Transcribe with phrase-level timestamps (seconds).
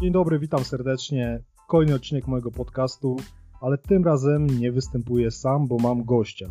[0.00, 1.40] Dzień dobry, witam serdecznie.
[1.68, 3.16] Kolejny odcinek mojego podcastu,
[3.60, 6.46] ale tym razem nie występuję sam, bo mam gościa.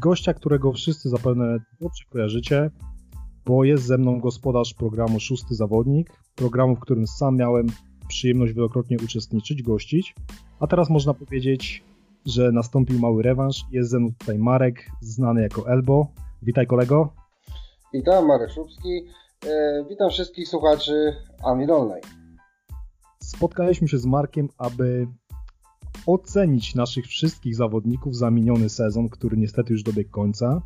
[0.00, 2.70] Gościa, którego wszyscy zapewne dobrze kojarzycie,
[3.46, 7.66] bo jest ze mną gospodarz programu Szósty Zawodnik, programu, w którym sam miałem
[8.08, 10.14] przyjemność wielokrotnie uczestniczyć, gościć,
[10.60, 11.84] a teraz można powiedzieć,
[12.26, 13.64] że nastąpił mały rewanż.
[13.70, 16.06] Jest ze mną tutaj Marek, znany jako Elbo.
[16.42, 17.12] Witaj kolego.
[17.92, 19.04] Witam, Marek Szubski.
[19.46, 22.25] E, witam wszystkich słuchaczy Ami Dolnej.
[23.36, 25.08] Spotkaliśmy się z Markiem, aby
[26.06, 30.62] ocenić naszych wszystkich zawodników za miniony sezon, który niestety już dobiegł końca.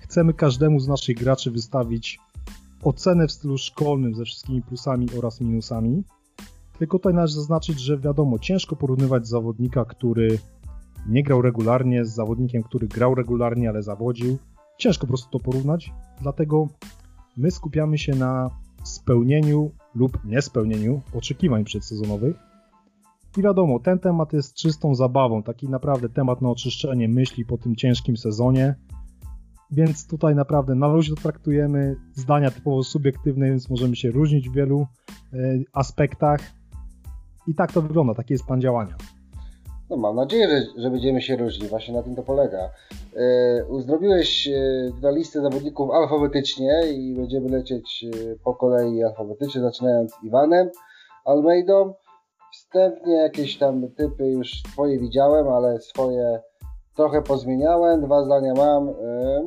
[0.00, 2.18] Chcemy każdemu z naszych graczy wystawić
[2.82, 6.04] ocenę w stylu szkolnym ze wszystkimi plusami oraz minusami.
[6.78, 10.38] Tylko tutaj należy zaznaczyć, że wiadomo, ciężko porównywać zawodnika, który
[11.08, 14.38] nie grał regularnie z zawodnikiem, który grał regularnie, ale zawodził.
[14.78, 16.68] Ciężko po prostu to porównać, dlatego
[17.36, 18.50] my skupiamy się na
[18.88, 22.36] spełnieniu lub niespełnieniu oczekiwań przedsezonowych.
[23.36, 27.76] I wiadomo, ten temat jest czystą zabawą, taki naprawdę temat na oczyszczenie myśli po tym
[27.76, 28.74] ciężkim sezonie.
[29.70, 34.86] Więc tutaj naprawdę na luzie traktujemy, zdania typowo subiektywne, więc możemy się różnić w wielu
[35.34, 36.40] y, aspektach.
[37.46, 38.96] I tak to wygląda, taki jest plan działania.
[39.90, 42.70] No mam nadzieję, że, że będziemy się różnić, właśnie na tym to polega.
[43.14, 43.20] Yy,
[43.68, 50.70] uzdrowiłeś yy, listę zawodników alfabetycznie i będziemy lecieć yy, po kolei alfabetycznie, zaczynając Iwanem,
[51.24, 51.94] Almeidą.
[52.52, 56.40] Wstępnie jakieś tam typy już twoje widziałem, ale swoje
[56.96, 58.90] trochę pozmieniałem, dwa zdania mam.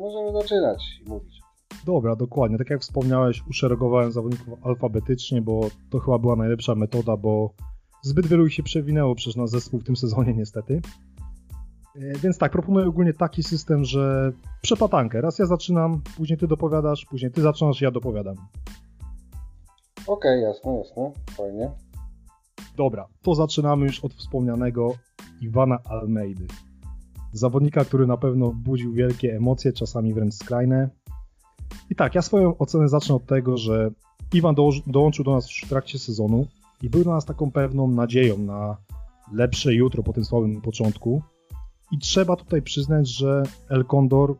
[0.00, 1.40] Możemy zaczynać i mówić.
[1.86, 2.58] Dobra, dokładnie.
[2.58, 7.50] Tak jak wspomniałeś, uszeregowałem zawodników alfabetycznie, bo to chyba była najlepsza metoda, bo
[8.02, 10.80] Zbyt wielu ich się przewinęło przez nasz zespół w tym sezonie niestety.
[11.96, 15.20] E, więc tak, proponuję ogólnie taki system, że przepatankę.
[15.20, 18.34] Raz ja zaczynam, później ty dopowiadasz, później ty zaczynasz, ja dopowiadam.
[20.06, 21.70] Okej, okay, jasne, jasne, fajnie.
[22.76, 24.94] Dobra, to zaczynamy już od wspomnianego
[25.40, 26.46] Iwana Almeidy.
[27.32, 30.88] Zawodnika, który na pewno budził wielkie emocje, czasami wręcz skrajne.
[31.90, 33.90] I tak, ja swoją ocenę zacznę od tego, że
[34.32, 34.54] Iwan
[34.86, 36.46] dołączył do nas w trakcie sezonu
[36.82, 38.76] i był dla nas taką pewną nadzieją na
[39.32, 41.22] lepsze jutro po tym słabym początku.
[41.92, 44.36] I trzeba tutaj przyznać, że El Condor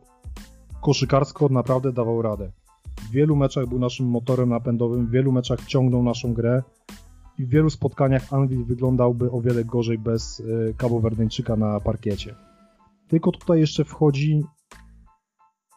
[0.81, 2.51] koszykarsko naprawdę dawał radę.
[2.97, 6.63] W wielu meczach był naszym motorem napędowym, w wielu meczach ciągnął naszą grę
[7.37, 10.43] i w wielu spotkaniach Anvil wyglądałby o wiele gorzej bez
[10.77, 12.35] Kabowerdyńczyka na parkiecie.
[13.07, 14.43] Tylko tutaj jeszcze wchodzi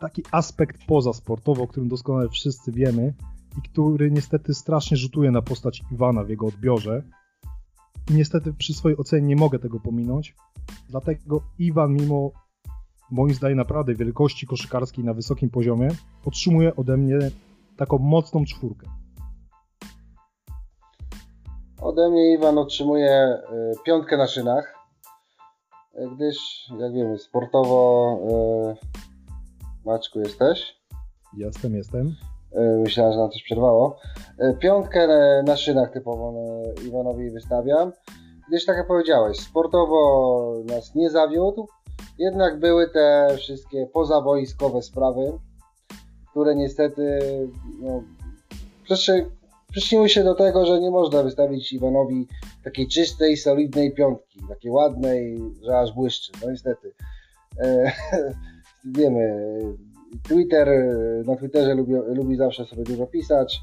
[0.00, 3.14] taki aspekt pozasportowy, o którym doskonale wszyscy wiemy,
[3.58, 7.02] i który niestety strasznie rzutuje na postać Iwana w jego odbiorze.
[8.10, 10.34] I niestety przy swojej ocenie nie mogę tego pominąć.
[10.88, 12.30] Dlatego Iwan, mimo
[13.10, 15.88] moim zdaniem naprawdę wielkości koszykarskiej na wysokim poziomie,
[16.24, 17.18] otrzymuje ode mnie
[17.76, 18.86] taką mocną czwórkę.
[21.80, 24.74] Ode mnie Iwan otrzymuje y, piątkę na szynach,
[25.94, 26.36] y, gdyż,
[26.78, 28.18] jak wiemy, sportowo
[28.82, 30.76] y, Maczku jesteś?
[31.36, 32.16] Jestem, jestem.
[32.54, 33.98] E, myślałem, że nam coś przerwało.
[34.38, 35.08] E, piątkę
[35.46, 36.34] na szynach typowo
[36.86, 37.92] Iwanowi wystawiam.
[38.48, 41.68] Gdyż tak jak powiedziałeś, sportowo nas nie zawiódł,
[42.18, 45.32] jednak były te wszystkie pozawojskowe sprawy,
[46.30, 47.20] które niestety
[47.80, 48.02] no,
[49.70, 52.28] przyczyniły się do tego, że nie można wystawić Iwanowi
[52.64, 56.32] takiej czystej, solidnej piątki, takiej ładnej, że aż błyszczy.
[56.42, 56.92] No niestety.
[57.58, 57.92] E,
[58.98, 59.50] wiemy,
[60.22, 60.68] Twitter,
[61.26, 63.60] na Twitterze lubi, lubi zawsze sobie dużo pisać,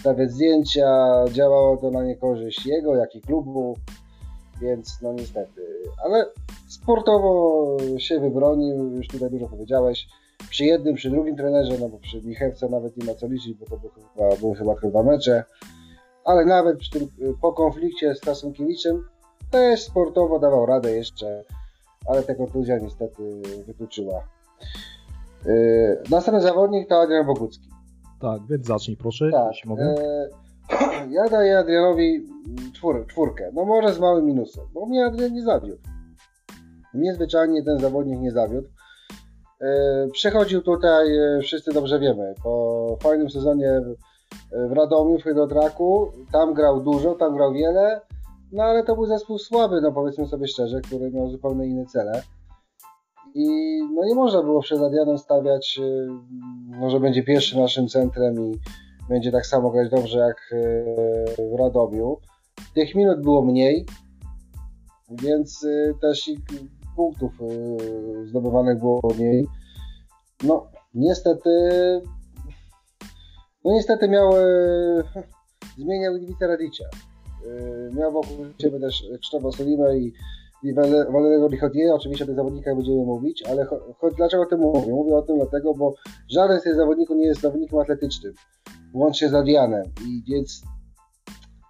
[0.00, 3.76] stawiać zdjęcia, działało to na niekorzyść jego, jak i klubu,
[4.60, 5.62] więc no niestety,
[6.04, 6.26] ale
[6.68, 10.08] sportowo się wybronił, już tutaj dużo powiedziałeś,
[10.50, 13.66] przy jednym, przy drugim trenerze, no bo przy Michewce nawet nie ma co liczyć, bo
[13.66, 15.44] to były chyba, były chyba dwa mecze,
[16.24, 17.08] ale nawet przy tym,
[17.40, 19.04] po konflikcie z Tasunkiewiczem
[19.50, 21.44] też sportowo dawał radę jeszcze,
[22.06, 24.24] ale ta kontuzja niestety wykluczyła
[25.46, 27.68] Yy, następny zawodnik to Adrian Bogucki.
[28.20, 29.84] Tak, więc zacznij proszę, tak, jeśli mogę.
[29.84, 32.26] Yy, ja daję Adrianowi
[32.72, 33.50] czwór, czwórkę.
[33.54, 35.82] No może z małym minusem, bo mnie Adrian nie zawiódł.
[36.94, 38.68] Mnie zwyczajnie ten zawodnik nie zawiódł.
[39.60, 39.66] Yy,
[40.12, 41.06] przechodził tutaj,
[41.42, 43.80] wszyscy dobrze wiemy, po fajnym sezonie
[44.68, 46.12] w Radomiu, w Hydrotraku.
[46.32, 48.00] Tam grał dużo, tam grał wiele,
[48.52, 52.22] no ale to był zespół słaby, no powiedzmy sobie szczerze, który miał zupełnie inne cele.
[53.34, 53.46] I
[53.94, 56.08] no nie można było przed Adrianem stawiać, y,
[56.80, 58.58] no, że będzie pierwszy naszym centrem i
[59.08, 62.16] będzie tak samo grać dobrze jak y, w Radomiu.
[62.74, 63.86] Tych minut było mniej,
[65.10, 66.38] więc y, też ich
[66.96, 67.32] punktów
[68.24, 69.46] zdobywanych było mniej.
[70.42, 71.50] No, niestety,
[73.64, 74.32] no niestety miał,
[75.78, 76.84] zmieniał Iwica Radicia.
[77.92, 80.12] Miał wokół siebie też Krzysztofa Solimę i,
[80.64, 80.74] i
[81.12, 81.94] Valerego Lichotiera.
[81.94, 84.92] Oczywiście o tych zawodnikach będziemy mówić, ale cho, cho, dlaczego o tym mówię?
[84.92, 85.94] Mówię o tym dlatego, bo
[86.28, 88.34] żaden z tych zawodników nie jest zawodnikiem atletycznym,
[88.94, 89.84] łącznie z Adrianem.
[89.84, 90.62] I więc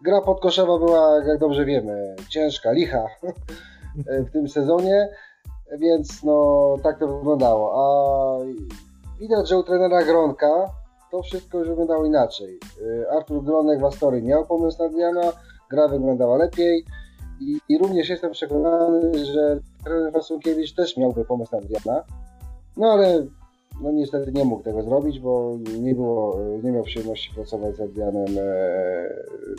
[0.04, 3.06] gra podkoszowa była, jak dobrze wiemy, ciężka, licha
[4.28, 5.08] w tym sezonie,
[5.78, 7.72] więc no tak to wyglądało.
[7.76, 7.84] A
[9.20, 10.70] widać, że u trenera Gronka
[11.10, 12.58] to wszystko już wyglądało inaczej.
[13.10, 15.32] Artur Gronek w Astorii miał pomysł na Diana,
[15.70, 16.84] gra wyglądała lepiej
[17.44, 22.04] i, i również jestem przekonany, że trener Fasunkiewicz też miałby pomysł na Diana.
[22.76, 23.26] No ale
[23.82, 28.38] no niestety nie mógł tego zrobić, bo nie było, nie miał przyjemności pracować z Adrianem
[28.38, 29.08] e,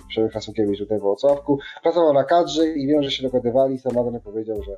[0.08, 1.60] Przemek Hasunkiewicz tutaj w Włocławku.
[1.84, 3.80] Pracował na kadrze i wiem, że się dogadywali.
[3.80, 4.78] Sam Adrian powiedział, że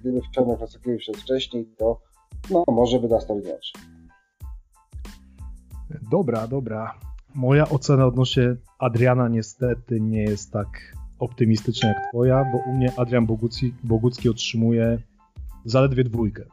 [0.00, 2.00] gdyby Przemek Hasunkiewicz szedł wcześniej, to
[2.50, 3.82] no, może by dostał inaczej.
[6.10, 6.94] Dobra, dobra.
[7.34, 10.68] Moja ocena odnośnie Adriana niestety nie jest tak
[11.18, 14.98] optymistyczna jak twoja, bo u mnie Adrian Bogucki, Bogucki otrzymuje
[15.64, 16.44] zaledwie dwójkę.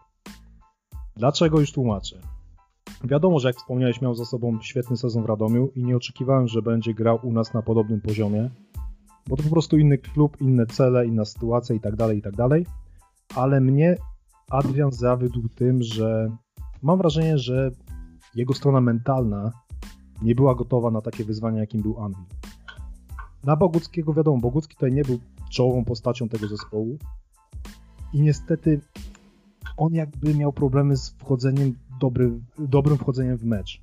[1.15, 2.21] Dlaczego już tłumaczę?
[3.03, 6.61] Wiadomo, że jak wspomniałeś, miał za sobą świetny sezon w Radomiu i nie oczekiwałem, że
[6.61, 8.49] będzie grał u nas na podobnym poziomie,
[9.27, 12.35] bo to po prostu inny klub, inne cele, inna sytuacja i tak dalej, i tak
[12.35, 12.65] dalej.
[13.35, 13.95] Ale mnie
[14.49, 16.31] Adrian zawiódł tym, że
[16.81, 17.71] mam wrażenie, że
[18.35, 19.51] jego strona mentalna
[20.21, 22.25] nie była gotowa na takie wyzwania, jakim był Anvil.
[23.45, 25.19] Na Boguckiego wiadomo, Bogucki tutaj nie był
[25.49, 26.97] czołową postacią tego zespołu
[28.13, 28.81] i niestety
[29.77, 33.81] on jakby miał problemy z wchodzeniem, dobry, dobrym wchodzeniem w mecz.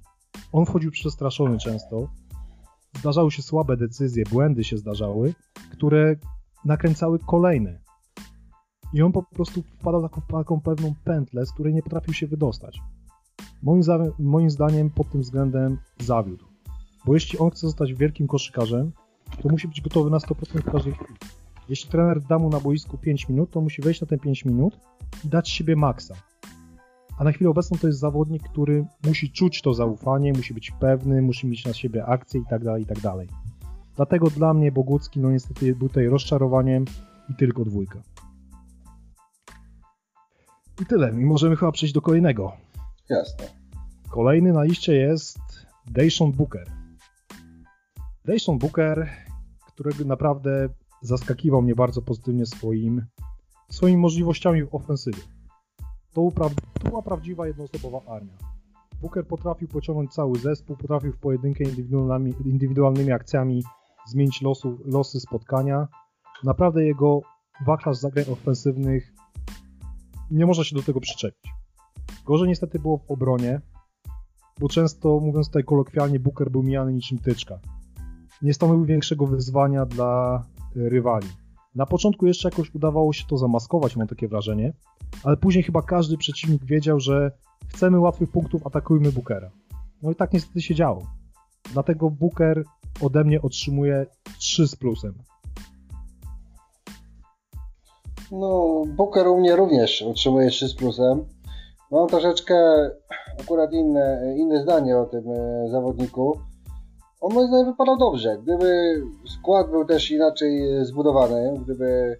[0.53, 2.09] On wchodził przestraszony często,
[2.99, 5.35] zdarzały się słabe decyzje, błędy się zdarzały,
[5.70, 6.17] które
[6.64, 7.81] nakręcały kolejne.
[8.93, 12.81] I on po prostu wpadał taką, taką pewną pętlę, z której nie potrafił się wydostać.
[13.62, 13.82] Moim,
[14.19, 16.44] moim zdaniem pod tym względem zawiódł.
[17.06, 18.93] Bo jeśli on chce zostać wielkim koszykarzem,
[19.43, 21.14] to musi być gotowy na 100% w każdej chwili.
[21.69, 24.79] Jeśli trener da mu na boisku 5 minut, to musi wejść na te 5 minut
[25.25, 26.14] i dać siebie maksa.
[27.19, 31.23] A na chwilę obecną to jest zawodnik, który musi czuć to zaufanie, musi być pewny,
[31.23, 33.29] musi mieć na siebie akcję i tak dalej, i tak dalej.
[33.96, 36.85] Dlatego dla mnie Bogucki, no niestety był tutaj rozczarowaniem
[37.31, 38.02] i tylko dwójka.
[40.82, 41.11] I tyle.
[41.11, 42.52] I możemy chyba przejść do kolejnego.
[43.08, 43.44] Jasne.
[44.11, 45.38] Kolejny na liście jest
[45.90, 46.81] Dayshon Booker.
[48.24, 49.08] Dayshon Booker,
[49.66, 50.69] którego naprawdę
[51.00, 53.06] zaskakiwał mnie bardzo pozytywnie swoim,
[53.70, 55.22] swoimi możliwościami w ofensywie.
[56.12, 56.30] To,
[56.82, 58.32] to była prawdziwa jednoosobowa armia.
[59.00, 63.62] Booker potrafił pociągnąć cały zespół, potrafił w pojedynkę indywidualnymi, indywidualnymi akcjami
[64.06, 65.88] zmienić losu, losy spotkania.
[66.44, 67.20] Naprawdę jego
[67.66, 69.12] wachlarz zagrań ofensywnych
[70.30, 71.52] nie można się do tego przyczepić.
[72.26, 73.60] Gorzej niestety było w obronie,
[74.60, 77.58] bo często, mówiąc tutaj kolokwialnie, Booker był mijany niczym tyczka.
[78.42, 80.42] Nie stanowił większego wyzwania dla
[80.74, 81.28] rywali.
[81.74, 84.72] Na początku jeszcze jakoś udawało się to zamaskować, mam takie wrażenie,
[85.24, 87.30] ale później chyba każdy przeciwnik wiedział, że
[87.68, 89.50] chcemy łatwych punktów, atakujmy Bookera.
[90.02, 91.02] No i tak niestety się działo.
[91.72, 92.64] Dlatego Booker
[93.00, 94.06] ode mnie otrzymuje
[94.38, 95.14] 3 z plusem.
[98.32, 101.24] No, Booker u mnie również otrzymuje 3 z plusem.
[101.90, 102.54] Mam troszeczkę
[103.40, 106.38] akurat inne, inne zdanie o tym e, zawodniku
[107.23, 108.38] on moim zdaniem wypadał dobrze.
[108.43, 112.19] Gdyby skład był też inaczej zbudowany, gdyby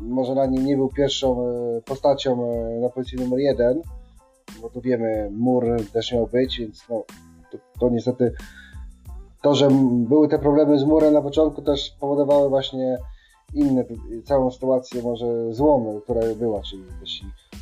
[0.00, 3.82] może na nim nie był pierwszą e, postacią e, na pozycji numer jeden,
[4.62, 7.04] bo tu wiemy, mur też miał być, więc no,
[7.50, 8.32] to, to niestety
[9.42, 12.98] to, że były te problemy z murem na początku też powodowały właśnie
[13.54, 13.84] inne,
[14.24, 16.82] całą sytuację może złą, która była, czyli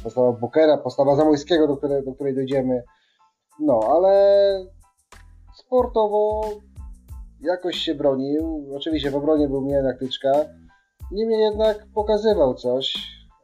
[0.02, 2.82] postawa Bookera, postawa Zamojskiego, do której, do której dojdziemy.
[3.60, 4.73] No, ale
[5.74, 6.50] sportowo
[7.40, 8.66] jakoś się bronił.
[8.76, 10.32] Oczywiście w obronie był mniej jak tyczka.
[11.12, 12.94] Niemniej jednak pokazywał coś.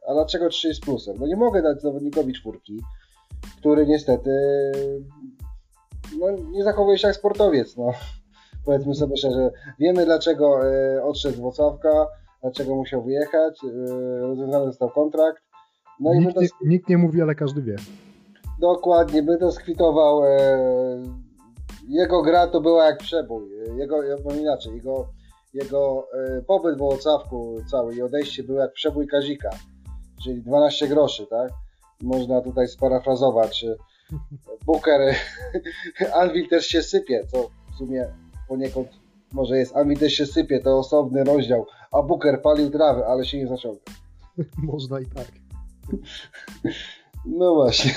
[0.07, 1.15] A dlaczego 3 z plusem?
[1.19, 2.79] No nie mogę dać zawodnikowi czwórki,
[3.57, 4.31] który niestety
[6.19, 7.77] no, nie zachowuje się jak sportowiec.
[7.77, 7.91] No.
[8.65, 9.51] Powiedzmy sobie szczerze.
[9.79, 12.07] Wiemy dlaczego e, odszedł z Włocławka,
[12.41, 13.63] dlaczego musiał wyjechać.
[13.63, 15.43] E, rozwiązany został kontrakt.
[15.99, 17.75] No nikt, i nie, nikt nie mówi, ale każdy wie.
[18.59, 21.20] Dokładnie, by to skwitował e,
[21.91, 23.49] jego gra to była jak przebój.
[23.77, 25.07] Jego, ja powiem inaczej, jego,
[25.53, 29.49] jego e, pobyt w Wołocawku cały i odejście było jak przebój Kazika,
[30.23, 31.51] czyli 12 groszy, tak?
[32.01, 33.65] Można tutaj sparafrazować.
[34.65, 35.15] Booker,
[36.21, 38.07] Anvil też się sypie, co w sumie
[38.47, 38.87] poniekąd
[39.33, 39.75] może jest.
[39.75, 43.79] Anvil też się sypie, to osobny rozdział, a Booker palił trawę, ale się nie zaciąga.
[44.57, 45.31] Można i tak.
[47.25, 47.91] No właśnie.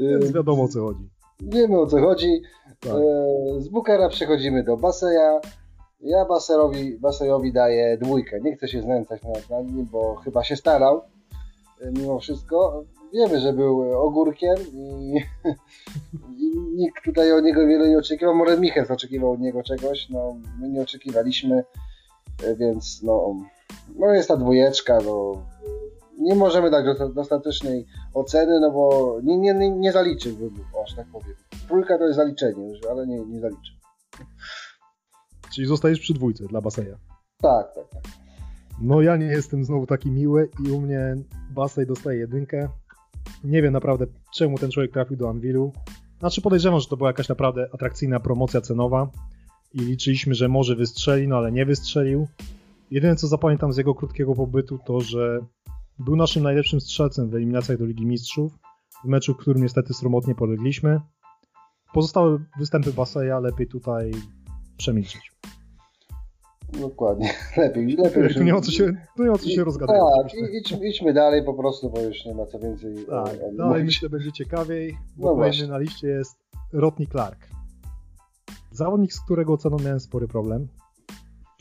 [0.00, 1.08] Więc wiadomo o co chodzi.
[1.40, 2.42] Wiemy o co chodzi.
[2.80, 2.92] Tak.
[2.92, 5.40] E, z Bukara przechodzimy do Baseja.
[6.00, 8.40] Ja Baserowi, Basejowi daję dwójkę.
[8.40, 11.02] Nie chcę się znęcać nad, nad nim, bo chyba się starał.
[11.80, 12.84] E, mimo wszystko.
[13.12, 15.14] Wiemy, że był ogórkiem i,
[16.42, 18.34] i nikt tutaj od niego wiele nie oczekiwał.
[18.34, 20.08] Może Michał oczekiwał od niego czegoś.
[20.10, 21.64] No, my nie oczekiwaliśmy,
[22.44, 23.34] e, więc no,
[23.96, 24.98] no jest ta dwójeczka.
[25.06, 25.42] No,
[26.24, 30.50] nie możemy dać dostatecznej oceny, no bo nie, nie, nie, nie zaliczyłbym,
[30.84, 31.34] aż tak powiem.
[31.68, 33.72] Trójka to jest zaliczenie już, ale nie, nie zaliczę.
[35.54, 36.96] Czyli zostajesz przy dwójce dla Baseja.
[37.42, 38.02] Tak, tak, tak.
[38.80, 41.16] No ja nie jestem znowu taki miły i u mnie
[41.50, 42.68] Basej dostaje jedynkę.
[43.44, 45.72] Nie wiem naprawdę, czemu ten człowiek trafił do Anvilu.
[46.18, 49.10] Znaczy podejrzewam, że to była jakaś naprawdę atrakcyjna promocja cenowa
[49.74, 52.26] i liczyliśmy, że może wystrzeli, no ale nie wystrzelił.
[52.90, 55.38] Jedyne co zapamiętam z jego krótkiego pobytu to, że
[55.98, 58.58] był naszym najlepszym strzelcem w eliminacjach do Ligi Mistrzów,
[59.04, 61.00] w meczu, w którym niestety sromotnie polegliśmy.
[61.92, 64.10] Pozostałe występy Baseja lepiej tutaj
[64.76, 65.32] przemilczyć.
[66.80, 67.96] Dokładnie, lepiej.
[67.96, 70.32] lepiej tu nie ma co się, nie ma co się rozgadywać.
[70.32, 72.94] Tak, idź, idźmy dalej po prostu, bo już nie ma co więcej.
[73.10, 76.36] Tak, o, dalej myślę będzie ciekawiej, bo no kolejny na liście jest
[76.72, 77.48] Rodney Clark.
[78.72, 80.68] Zawodnik, z którego oceną miałem spory problem.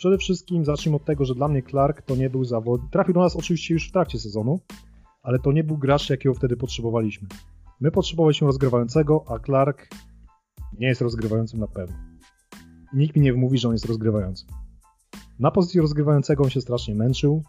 [0.04, 2.92] Przede wszystkim zacznijmy od tego, że dla mnie Clark to nie był zawodnik.
[2.92, 4.60] Trafił do nas oczywiście już w trakcie sezonu,
[5.22, 7.28] ale to nie był gracz, jakiego wtedy potrzebowaliśmy.
[7.80, 9.88] My potrzebowaliśmy rozgrywającego, a Clark
[10.80, 11.96] nie jest rozgrywającym na pewno.
[12.94, 14.46] Nikt mi nie wmówi, że on jest rozgrywający.
[15.40, 17.44] Na pozycji rozgrywającego on się strasznie męczył.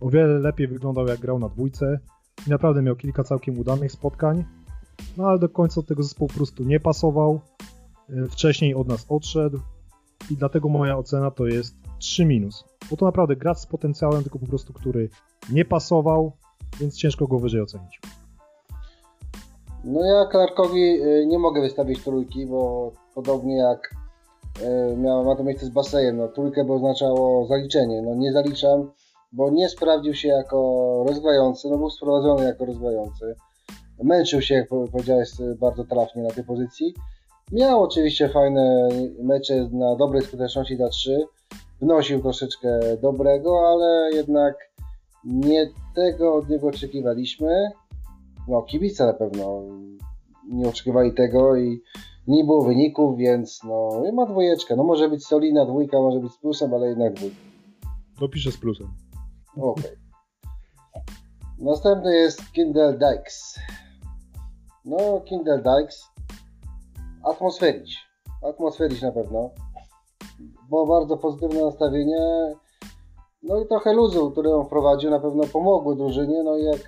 [0.00, 1.98] O wiele lepiej wyglądał jak grał na dwójce
[2.46, 4.44] i naprawdę miał kilka całkiem udanych spotkań,
[5.16, 7.40] no ale do końca tego zespołu po prostu nie pasował.
[8.08, 9.60] E, wcześniej od nas odszedł
[10.30, 12.64] i dlatego moja ocena to jest 3 minus.
[12.90, 15.08] Bo to naprawdę gracz z potencjałem, tylko po prostu który
[15.52, 16.32] nie pasował,
[16.80, 18.00] więc ciężko go wyżej ocenić.
[19.84, 23.90] No ja Clarkowi y, nie mogę wystawić trójki, bo podobnie jak
[24.92, 28.02] y, miała, ma to miejsce z basejem, no trójkę by oznaczało zaliczenie.
[28.02, 28.90] No nie zaliczam,
[29.32, 30.58] bo nie sprawdził się jako
[31.08, 33.34] rozgrający, no był sprowadzony jako rozgrający.
[34.02, 36.94] Męczył się, jak powiedziałeś, bardzo trafnie na tej pozycji.
[37.52, 38.88] Miał oczywiście fajne
[39.22, 41.26] mecze na dobrej skuteczności dla 3.
[41.80, 44.54] Wnosił troszeczkę dobrego, ale jednak
[45.24, 47.70] nie tego od niego oczekiwaliśmy
[48.48, 49.62] no, kibice na pewno
[50.48, 51.82] nie oczekiwali tego i
[52.26, 54.76] nie było wyników, więc no, ma dwójeczkę.
[54.76, 57.36] No może być solidna dwójka, może być z plusem, ale jednak dwójka.
[58.20, 58.86] Dopiszę z plusem.
[59.56, 59.84] Okej.
[59.84, 59.96] Okay.
[61.58, 63.58] Następny jest Kindle Dykes.
[64.84, 66.04] No, Kindle Dykes.
[67.22, 67.98] Atmosferić.
[68.42, 69.50] Atmosferić na pewno.
[70.68, 72.54] Było bardzo pozytywne nastawienie.
[73.42, 76.42] No i trochę luzu, które on wprowadził, na pewno pomogły drużynie.
[76.42, 76.80] No i jak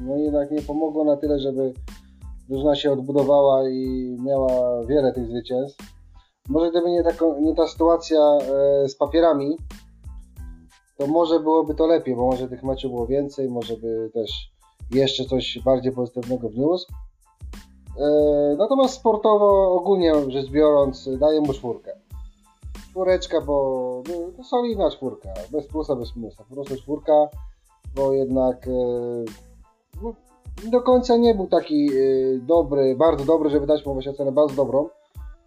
[0.00, 1.72] no jednak nie pomogło na tyle, żeby
[2.48, 5.78] drużyna się odbudowała i miała wiele tych zwycięstw.
[6.48, 9.56] Może gdyby nie, taka, nie ta sytuacja e, z papierami,
[10.96, 14.52] to może byłoby to lepiej, bo może tych meczów było więcej, może by też
[14.90, 16.92] jeszcze coś bardziej pozytywnego wniósł.
[18.00, 21.92] E, natomiast sportowo ogólnie rzecz biorąc daję mu czwórkę.
[22.90, 27.28] Czwóreczka, bo no, to solidna czwórka, bez plusa, bez minusa, po prostu czwórka,
[27.94, 28.70] bo jednak e,
[30.02, 30.14] no,
[30.70, 34.54] do końca nie był taki y, dobry, bardzo dobry, żeby dać mu właśnie ocenę bardzo
[34.54, 34.88] dobrą.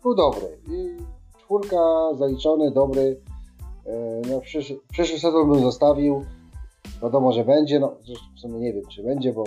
[0.04, 0.58] Był dobry.
[0.72, 0.98] I
[1.40, 1.78] czwórka
[2.18, 3.02] zaliczony, dobry.
[3.02, 3.20] Y,
[4.32, 6.26] no, przysz, przyszły sezon bym zostawił.
[7.04, 7.80] Wiadomo, że będzie.
[7.80, 7.96] No,
[8.36, 9.44] w sumie nie wiem, czy będzie, bo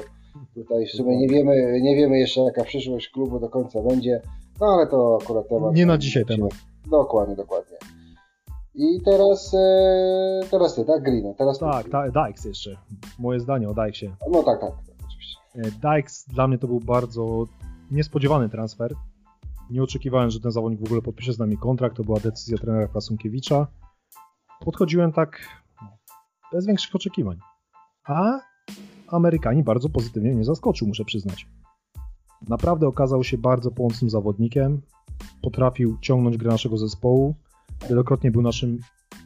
[0.55, 4.23] tutaj w sumie nie wiemy, nie wiemy jeszcze, jaka przyszłość klubu do końca będzie.
[4.61, 5.75] No ale to akurat temat.
[5.75, 6.51] Nie na dzisiaj temat.
[6.91, 7.77] Dokładnie, dokładnie.
[8.75, 11.03] I teraz, e, teraz ty, tak?
[11.03, 11.35] Green.
[11.35, 12.77] Teraz tak, tak, Dykes jeszcze.
[13.19, 14.17] Moje zdanie o Dykesie.
[14.33, 14.73] No tak, tak.
[15.55, 17.45] E, Dykes dla mnie to był bardzo
[17.91, 18.95] niespodziewany transfer.
[19.71, 21.97] Nie oczekiwałem, że ten zawodnik w ogóle podpisze z nami kontrakt.
[21.97, 23.67] To była decyzja trenera Krasunkiewicza.
[24.65, 25.41] Podchodziłem tak
[26.53, 27.39] bez większych oczekiwań.
[28.05, 28.41] A
[29.09, 31.47] Amerykanie bardzo pozytywnie mnie zaskoczył, muszę przyznać.
[32.49, 34.81] Naprawdę okazał się bardzo pomocnym zawodnikiem.
[35.43, 37.35] Potrafił ciągnąć grę naszego zespołu.
[37.89, 38.79] Wielokrotnie był naszym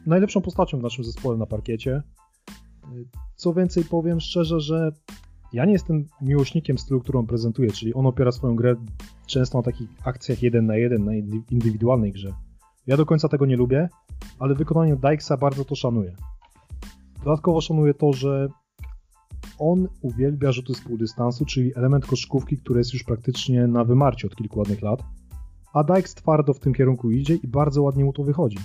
[0.05, 2.03] najlepszą postacią w naszym zespole na parkiecie.
[3.35, 4.91] Co więcej, powiem szczerze, że
[5.53, 8.75] ja nie jestem miłośnikiem stylu, którą prezentuje, czyli on opiera swoją grę
[9.25, 11.13] często na takich akcjach jeden na jeden, na
[11.51, 12.33] indywidualnej grze.
[12.87, 13.89] Ja do końca tego nie lubię,
[14.39, 16.15] ale w wykonaniu Dykesa bardzo to szanuję.
[17.23, 18.47] Dodatkowo szanuję to, że
[19.61, 24.35] on uwielbia rzuty z półdystansu, czyli element koszkówki, który jest już praktycznie na wymarciu od
[24.35, 25.03] kilku ładnych lat,
[25.73, 28.57] a Dykes twardo w tym kierunku idzie i bardzo ładnie mu to wychodzi.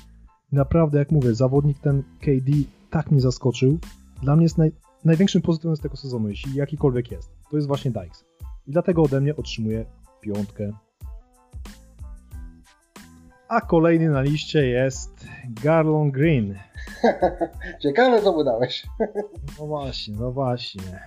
[0.52, 2.52] Naprawdę, jak mówię, zawodnik ten KD
[2.90, 3.78] tak mnie zaskoczył.
[4.22, 4.72] Dla mnie jest naj,
[5.04, 8.24] największym pozytywem z tego sezonu, jeśli jakikolwiek jest, to jest właśnie Dykes.
[8.66, 9.84] I dlatego ode mnie otrzymuje
[10.20, 10.72] piątkę.
[13.48, 15.28] A kolejny na liście jest
[15.62, 16.54] Garlon Green.
[17.82, 18.86] Ciekawe, co mu dałeś.
[19.58, 21.00] no właśnie, no właśnie.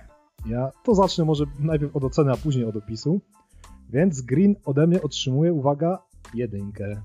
[0.46, 3.20] Ja to zacznę może najpierw od oceny, a później od opisu.
[3.88, 5.98] Więc Green ode mnie otrzymuje, uwaga,
[6.34, 7.02] jedynkę.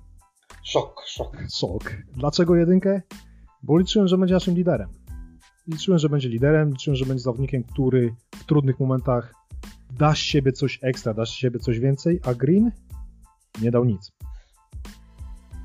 [0.63, 1.37] Szok, szok.
[1.53, 1.95] Szok.
[2.13, 3.01] Dlaczego jedynkę?
[3.63, 4.89] Bo liczyłem, że będzie naszym liderem.
[5.67, 9.33] Liczyłem, że będzie liderem, liczyłem, że będzie zawodnikiem, który w trudnych momentach
[9.97, 12.71] da z siebie coś ekstra, da z siebie coś więcej, a Green
[13.61, 14.11] nie dał nic.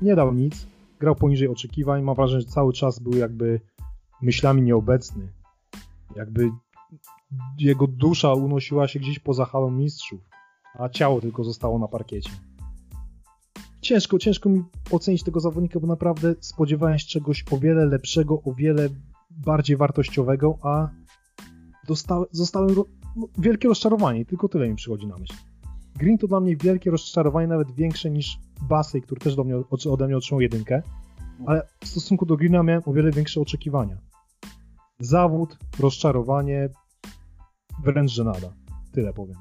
[0.01, 0.67] Nie dał nic,
[1.01, 3.59] grał poniżej oczekiwań, mam wrażenie, że cały czas był jakby
[4.21, 5.27] myślami nieobecny.
[6.15, 6.51] Jakby
[7.57, 10.19] jego dusza unosiła się gdzieś poza halą mistrzów,
[10.73, 12.31] a ciało tylko zostało na parkiecie.
[13.81, 18.53] Ciężko, ciężko mi ocenić tego zawodnika, bo naprawdę spodziewałem się czegoś o wiele lepszego, o
[18.53, 18.89] wiele
[19.29, 20.89] bardziej wartościowego, a
[22.31, 22.75] zostałem
[23.15, 25.50] no, wielkie rozczarowanie, tylko tyle mi przychodzi na myśl.
[26.01, 29.55] Green to dla mnie wielkie rozczarowanie, nawet większe niż Basej, który też do mnie,
[29.91, 30.81] ode mnie otrzymał jedynkę,
[31.45, 33.97] ale w stosunku do Greena miałem o wiele większe oczekiwania.
[34.99, 36.69] Zawód, rozczarowanie,
[37.83, 38.53] wręcz żenada.
[38.93, 39.35] Tyle powiem.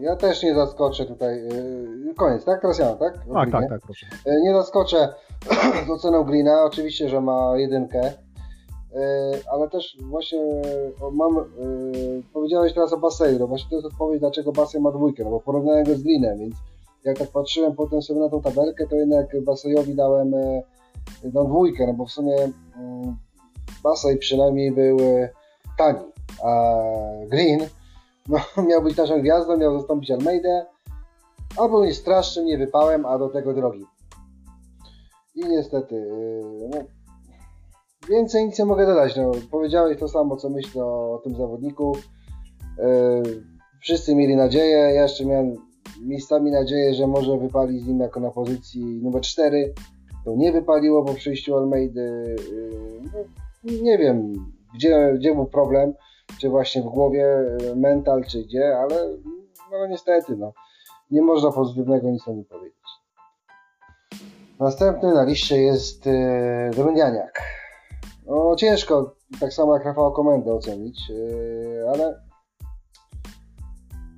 [0.00, 1.36] Ja też nie zaskoczę tutaj.
[1.36, 2.60] Yy, koniec, tak?
[2.60, 3.14] Teraz ja, tak?
[3.34, 4.06] tak, tak, tak, proszę.
[4.26, 5.14] Yy, nie zaskoczę
[5.86, 6.64] z oceną Greena.
[6.64, 8.25] Oczywiście, że ma jedynkę.
[8.96, 10.38] Yy, ale też właśnie
[11.12, 11.44] mam,
[12.32, 15.40] powiedziałeś teraz o Baseju, no właśnie to jest odpowiedź, dlaczego Basej ma dwójkę, no bo
[15.40, 16.54] porównałem go z Greenem, więc
[17.04, 20.32] jak tak patrzyłem potem sobie na tą tabelkę, to jednak Basejowi dałem
[21.34, 22.36] tą dwójkę, no bo w sumie
[22.76, 23.16] mm,
[23.82, 24.96] Basej przynajmniej był
[25.78, 26.04] tani,
[26.44, 26.74] a
[27.26, 27.60] Green
[28.28, 30.66] no, miał być naszą gwiazdą, miał zastąpić Almeidę,
[31.58, 33.86] a był strasznym nie wypałem, a do tego drogi.
[35.34, 36.10] I niestety,
[36.70, 36.95] no,
[38.08, 39.16] więcej nic nie mogę dodać.
[39.16, 41.96] No, powiedziałeś to samo, co myślę o, tym zawodniku.
[42.78, 43.42] Yy,
[43.80, 45.56] wszyscy mieli nadzieję, ja jeszcze miałem
[46.02, 49.74] miejscami nadzieję, że może wypali z nim jako na pozycji numer 4.
[50.24, 52.36] To nie wypaliło po przyjściu Almeidy.
[53.64, 54.32] Yy, nie wiem,
[54.74, 55.92] gdzie, gdzie był problem
[56.40, 59.08] czy właśnie w głowie e, mental, czy gdzie, ale
[59.72, 60.52] no niestety, no,
[61.10, 62.76] nie można pozytywnego nic o nim powiedzieć.
[64.60, 67.65] Następny na liście jest e, Domianiak.
[68.26, 72.20] No ciężko, tak samo jak Rafał Komendę ocenić, e, ale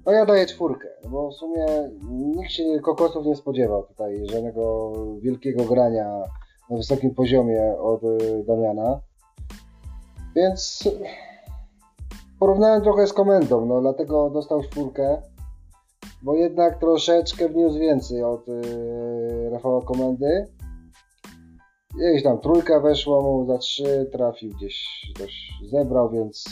[0.07, 1.67] no ja daję czwórkę, bo w sumie
[2.11, 6.23] nikt się kokosów nie spodziewał tutaj żadnego wielkiego grania
[6.71, 9.01] na wysokim poziomie od e, Damiana.
[10.37, 10.89] Więc
[12.41, 15.23] porównałem trochę z komendą, no dlatego dostał czwórkę,
[16.23, 20.47] bo jednak troszeczkę wniósł więcej od yy, Rafała Komendy.
[21.99, 26.45] Gdzieś tam trójka weszła mu za trzy, trafił gdzieś, coś zebrał, więc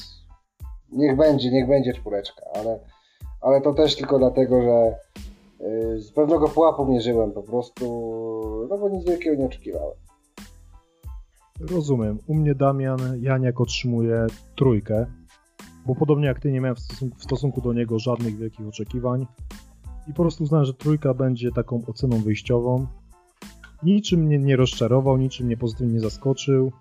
[0.93, 2.81] niech będzie, niech będzie czwóreczka, ale,
[3.41, 4.95] ale to też tylko dlatego, że
[5.61, 7.87] yy, z pewnego pułapu mierzyłem po prostu,
[8.71, 9.95] no bo nic wielkiego nie oczekiwałem.
[11.71, 12.19] Rozumiem.
[12.27, 15.07] U mnie Damian Janiak otrzymuje trójkę
[15.87, 19.27] bo podobnie jak ty nie miałem w stosunku, w stosunku do niego żadnych wielkich oczekiwań
[20.09, 22.87] i po prostu uznałem, że trójka będzie taką oceną wyjściową.
[23.83, 26.73] Niczym mnie nie rozczarował, niczym mnie pozytywnie nie zaskoczył.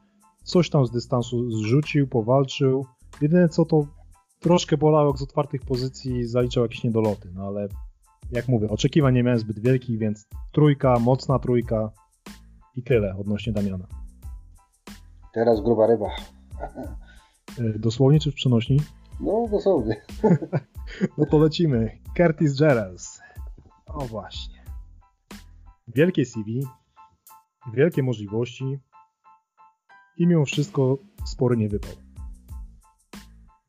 [0.43, 2.85] Coś tam z dystansu zrzucił, powalczył.
[3.21, 3.87] Jedyne co to
[4.39, 7.67] troszkę bolało, jak z otwartych pozycji zaliczał jakieś niedoloty, no ale
[8.31, 11.91] jak mówię, oczekiwań nie miałem zbyt wielkich, więc trójka, mocna trójka
[12.75, 13.87] i tyle odnośnie Damiana.
[15.33, 16.09] Teraz gruba ryba.
[17.59, 18.79] E, dosłownie czy w przenośni?
[19.19, 20.01] No, dosłownie.
[21.17, 21.99] no to lecimy.
[22.17, 23.19] Curtis Gerals.
[23.85, 24.63] O właśnie.
[25.87, 26.63] Wielkie CV,
[27.73, 28.79] wielkie możliwości
[30.17, 31.91] i mimo wszystko spory nie wypał.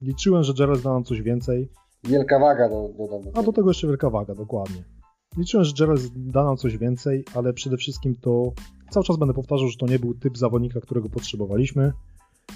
[0.01, 1.71] Liczyłem, że Gerals da nam coś więcej.
[2.05, 4.85] Wielka waga do, do, do A do tego jeszcze wielka waga, dokładnie.
[5.37, 8.53] Liczyłem, że Gerals da nam coś więcej, ale przede wszystkim to
[8.91, 11.93] cały czas będę powtarzał, że to nie był typ zawodnika, którego potrzebowaliśmy.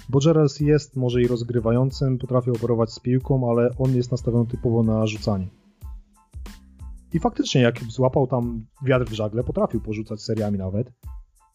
[0.09, 4.83] Bo Gerals jest może i rozgrywającym, potrafi operować z piłką, ale on jest nastawiony typowo
[4.83, 5.47] na rzucanie.
[7.13, 10.91] I faktycznie, jak złapał tam wiatr w żagle, potrafił porzucać seriami nawet,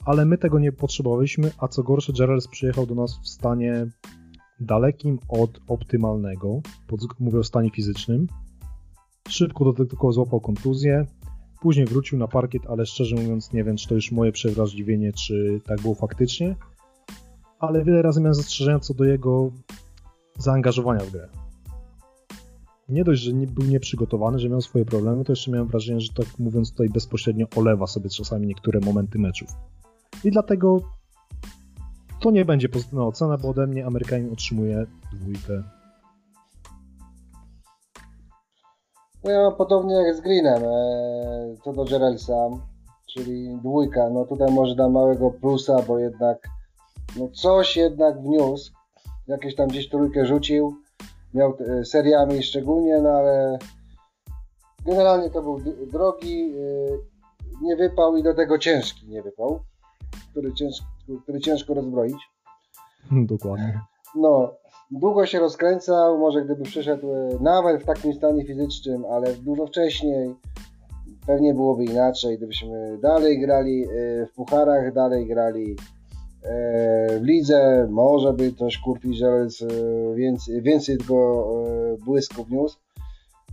[0.07, 3.87] ale my tego nie potrzebowaliśmy, a co gorsze, Gerals przyjechał do nas w stanie
[4.61, 6.61] dalekim od optymalnego,
[7.21, 8.27] mówię o stanie fizycznym.
[9.29, 11.07] Szybko do tego złapał kontuzję,
[11.61, 15.61] później wrócił na parkiet, ale szczerze mówiąc nie wiem, czy to już moje przewrażliwienie, czy
[15.65, 16.57] tak było faktycznie,
[17.59, 19.51] ale wiele razy miałem zastrzeżenia co do jego
[20.39, 21.29] zaangażowania w grę.
[22.89, 26.13] Nie dość, że nie, był nieprzygotowany, że miał swoje problemy, to jeszcze miałem wrażenie, że
[26.13, 29.49] tak mówiąc tutaj bezpośrednio olewa sobie czasami niektóre momenty meczów.
[30.27, 30.81] I dlatego
[32.21, 35.63] to nie będzie pozytywna ocena, bo ode mnie Amerykanin otrzymuje dwójkę.
[39.25, 42.49] No ja podobnie jak z Greenem, e, co do Gerelsa,
[43.07, 46.49] czyli dwójka, no tutaj może dam małego plusa, bo jednak
[47.19, 48.73] no coś jednak wniósł,
[49.27, 50.77] jakieś tam gdzieś trójkę rzucił,
[51.35, 53.59] miał e, seriami szczególnie, no ale
[54.87, 55.61] generalnie to był
[55.93, 59.61] drogi, e, nie wypał i do tego ciężki nie wypał,
[60.37, 60.87] który ciężko,
[61.23, 62.17] który ciężko rozbroić.
[63.11, 63.81] Dokładnie.
[64.15, 64.53] No,
[64.91, 70.35] długo się rozkręcał, może gdyby przyszedł e, nawet w takim stanie fizycznym, ale dużo wcześniej,
[71.27, 73.85] pewnie byłoby inaczej, gdybyśmy dalej grali
[74.27, 75.77] w pucharach, dalej grali
[76.47, 79.65] E, w lidze może by coś Kurt Wizzelec
[80.15, 81.47] więcej, więcej tego
[81.95, 82.79] e, błysku wniósł.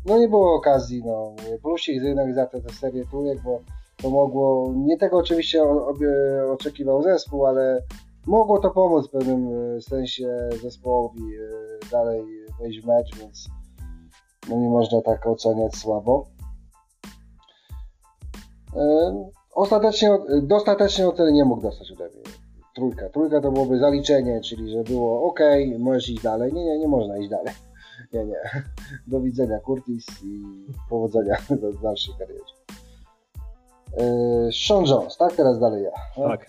[0.05, 1.35] No nie było okazji, no.
[1.61, 3.61] Plusik jednak za tę serię trójek, bo
[4.03, 5.63] to mogło, nie tego oczywiście
[6.51, 7.81] oczekiwał zespół, ale
[8.27, 11.21] mogło to pomóc w pewnym e, sensie zespołowi
[11.91, 12.25] dalej
[12.59, 13.49] wejść w mecz, więc
[14.49, 16.25] no nie można tak oceniać słabo.
[19.55, 22.23] Ostatecznie, dostatecznie oceny nie mógł dostać ode mnie
[22.75, 23.09] trójka.
[23.09, 25.39] Trójka to byłoby zaliczenie, czyli że było ok,
[25.79, 26.53] możesz iść dalej.
[26.53, 27.53] Nie, nie, nie można iść dalej.
[28.13, 28.41] Nie, nie.
[29.07, 30.43] Do widzenia, Curtis i
[30.89, 31.37] powodzenia
[31.77, 32.53] w dalszej karierze.
[33.97, 35.33] Yy, Sean Jones, tak?
[35.33, 36.23] Teraz dalej ja.
[36.27, 36.47] Tak.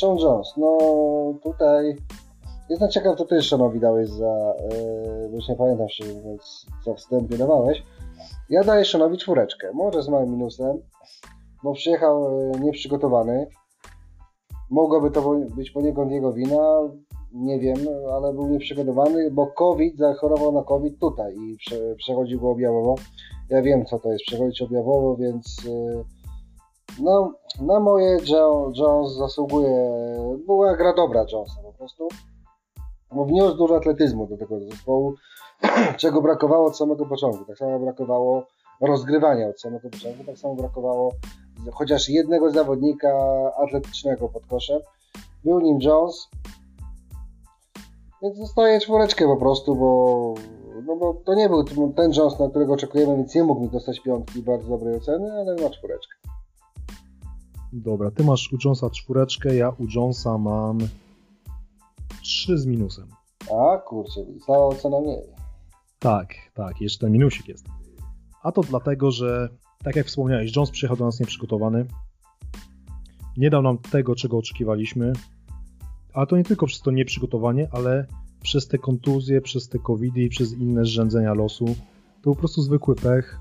[0.00, 0.78] Sean Jones, no
[1.42, 1.96] tutaj
[2.68, 6.94] jestem ciekaw, co ty Seanowi dałeś za, yy, bo już nie pamiętam szczerze mówiąc, co
[6.94, 7.82] wstępnie dawałeś.
[8.50, 10.78] Ja daję Seanowi czwóreczkę, może z małym minusem,
[11.64, 13.46] bo przyjechał yy, nieprzygotowany,
[14.72, 16.80] Mogłoby to być poniekąd jego wina,
[17.32, 17.76] nie wiem,
[18.12, 22.94] ale był nieprzygotowany, bo COVID, zachorował na COVID tutaj i prze, przechodził go objawowo.
[23.50, 26.04] Ja wiem, co to jest przechodzić objawowo, więc y,
[27.00, 28.18] no, na moje
[28.74, 29.90] Jones zasługuje,
[30.46, 32.08] była gra dobra Jonesa po prostu,
[33.12, 35.14] bo wniósł dużo atletyzmu do tego zespołu,
[35.96, 37.44] czego brakowało od samego początku.
[37.44, 38.46] Tak samo brakowało
[38.80, 41.12] rozgrywania od samego początku, tak samo brakowało
[41.72, 43.08] chociaż jednego zawodnika
[43.56, 44.80] atletycznego pod koszem.
[45.44, 46.28] Był nim Jones.
[48.22, 50.34] Więc dostaję czwóreczkę po prostu, bo,
[50.86, 51.64] no bo to nie był
[51.96, 55.54] ten Jones, na którego oczekujemy, więc nie mógł mi dostać piątki bardzo dobrej oceny, ale
[55.54, 56.31] ma czwóreczkę.
[57.72, 60.78] Dobra, ty masz u Jonesa czwóreczkę, ja u Jonesa mam
[62.22, 63.08] 3 z minusem.
[63.42, 65.22] A kurczę, cała ocena mniej.
[65.98, 67.66] Tak, tak, jeszcze ten minusik jest.
[68.42, 69.48] A to dlatego, że
[69.84, 71.86] tak jak wspomniałeś, Jones przyjechał do nas nieprzygotowany.
[73.36, 75.12] Nie dał nam tego, czego oczekiwaliśmy.
[76.12, 78.06] Ale to nie tylko przez to nieprzygotowanie, ale
[78.42, 81.66] przez te kontuzje, przez te covidy i przez inne zrzędzenia losu.
[82.22, 83.40] To po prostu zwykły pech.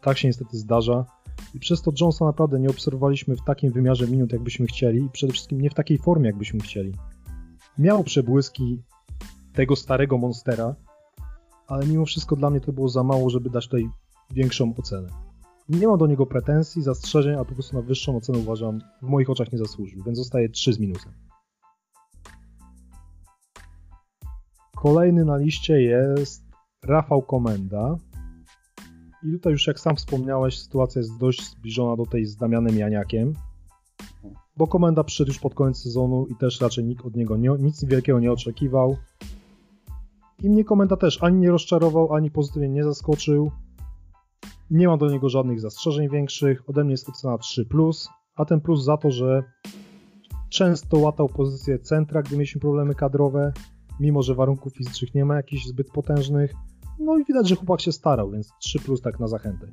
[0.00, 1.04] Tak się niestety zdarza.
[1.54, 5.32] I przez to Jonesa naprawdę nie obserwowaliśmy w takim wymiarze minut, jakbyśmy chcieli i przede
[5.32, 6.92] wszystkim nie w takiej formie, jakbyśmy chcieli.
[7.78, 8.82] Miał przebłyski
[9.52, 10.74] tego starego monstera,
[11.66, 13.88] ale mimo wszystko dla mnie to było za mało, żeby dać tutaj
[14.30, 15.08] większą ocenę.
[15.68, 19.30] Nie mam do niego pretensji, zastrzeżeń, a po prostu na wyższą ocenę uważam, w moich
[19.30, 21.12] oczach nie zasłużył, więc zostaje 3 z minusem.
[24.76, 26.44] Kolejny na liście jest
[26.82, 27.96] Rafał Komenda.
[29.24, 33.32] I tutaj już jak sam wspomniałeś, sytuacja jest dość zbliżona do tej z Damianem Janiakiem,
[34.56, 37.84] bo Komenda przyszedł już pod koniec sezonu i też raczej nikt od niego nie, nic
[37.84, 38.96] wielkiego nie oczekiwał.
[40.42, 43.50] I mnie Komenda też ani nie rozczarował, ani pozytywnie nie zaskoczył.
[44.70, 46.70] Nie mam do niego żadnych zastrzeżeń większych.
[46.70, 47.66] Ode mnie jest ocena 3,
[48.36, 49.42] a ten plus za to, że
[50.50, 53.52] często łatał pozycję centra, gdy mieliśmy problemy kadrowe,
[54.00, 56.54] mimo że warunków fizycznych nie ma jakichś zbyt potężnych.
[56.98, 59.66] No i widać, że chłopak się starał, więc 3 plus tak na zachętę.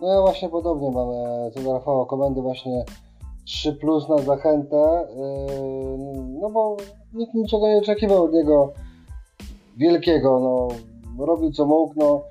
[0.00, 1.08] No ja właśnie podobnie mam
[1.54, 2.84] co do Rafała Komendy właśnie
[3.44, 6.76] 3 plus na zachętę, yy, no bo
[7.12, 8.72] nikt niczego nie oczekiwał od niego
[9.76, 10.68] wielkiego, no
[11.26, 12.22] robił co mógł, no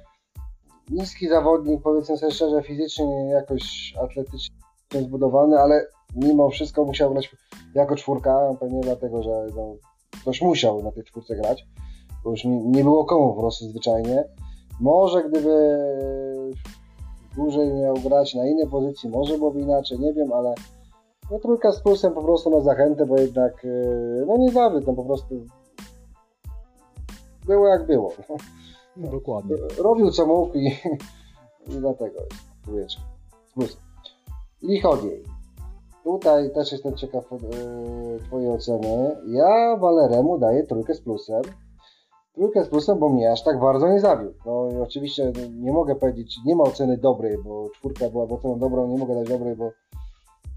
[0.89, 4.55] niski zawodnik, powiedzmy sobie szczerze, fizycznie nie jakoś atletycznie
[4.91, 7.35] zbudowany, ale mimo wszystko musiał grać
[7.75, 9.75] jako czwórka, pewnie dlatego, że no,
[10.21, 11.65] ktoś musiał na tej czwórce grać,
[12.23, 14.23] bo już nie, nie było komu po prostu zwyczajnie.
[14.79, 15.77] Może gdyby
[17.36, 20.55] dłużej miał grać na innej pozycji, może byłoby inaczej, nie wiem, ale
[21.32, 23.67] no trójka z plusem po prostu na zachętę, bo jednak
[24.27, 25.45] no nie zawiódł, no po prostu
[27.45, 28.13] było jak było.
[28.97, 29.55] No, dokładnie.
[29.77, 30.65] Robił co mógł i,
[31.67, 33.01] i dlatego jest trójeczka.
[33.53, 33.77] Plus.
[34.62, 35.23] Lichodziej.
[36.03, 39.15] Tutaj też jestem ciekaw yy, Twojej oceny.
[39.27, 41.41] Ja Waleremu daję trójkę z plusem.
[42.39, 44.34] Trójkę z plusem, bo mnie aż tak bardzo nie zawiódł.
[44.45, 48.97] No oczywiście nie mogę powiedzieć, nie ma oceny dobrej, bo czwórka była oceną dobrą, nie
[48.97, 49.71] mogę dać dobrej, bo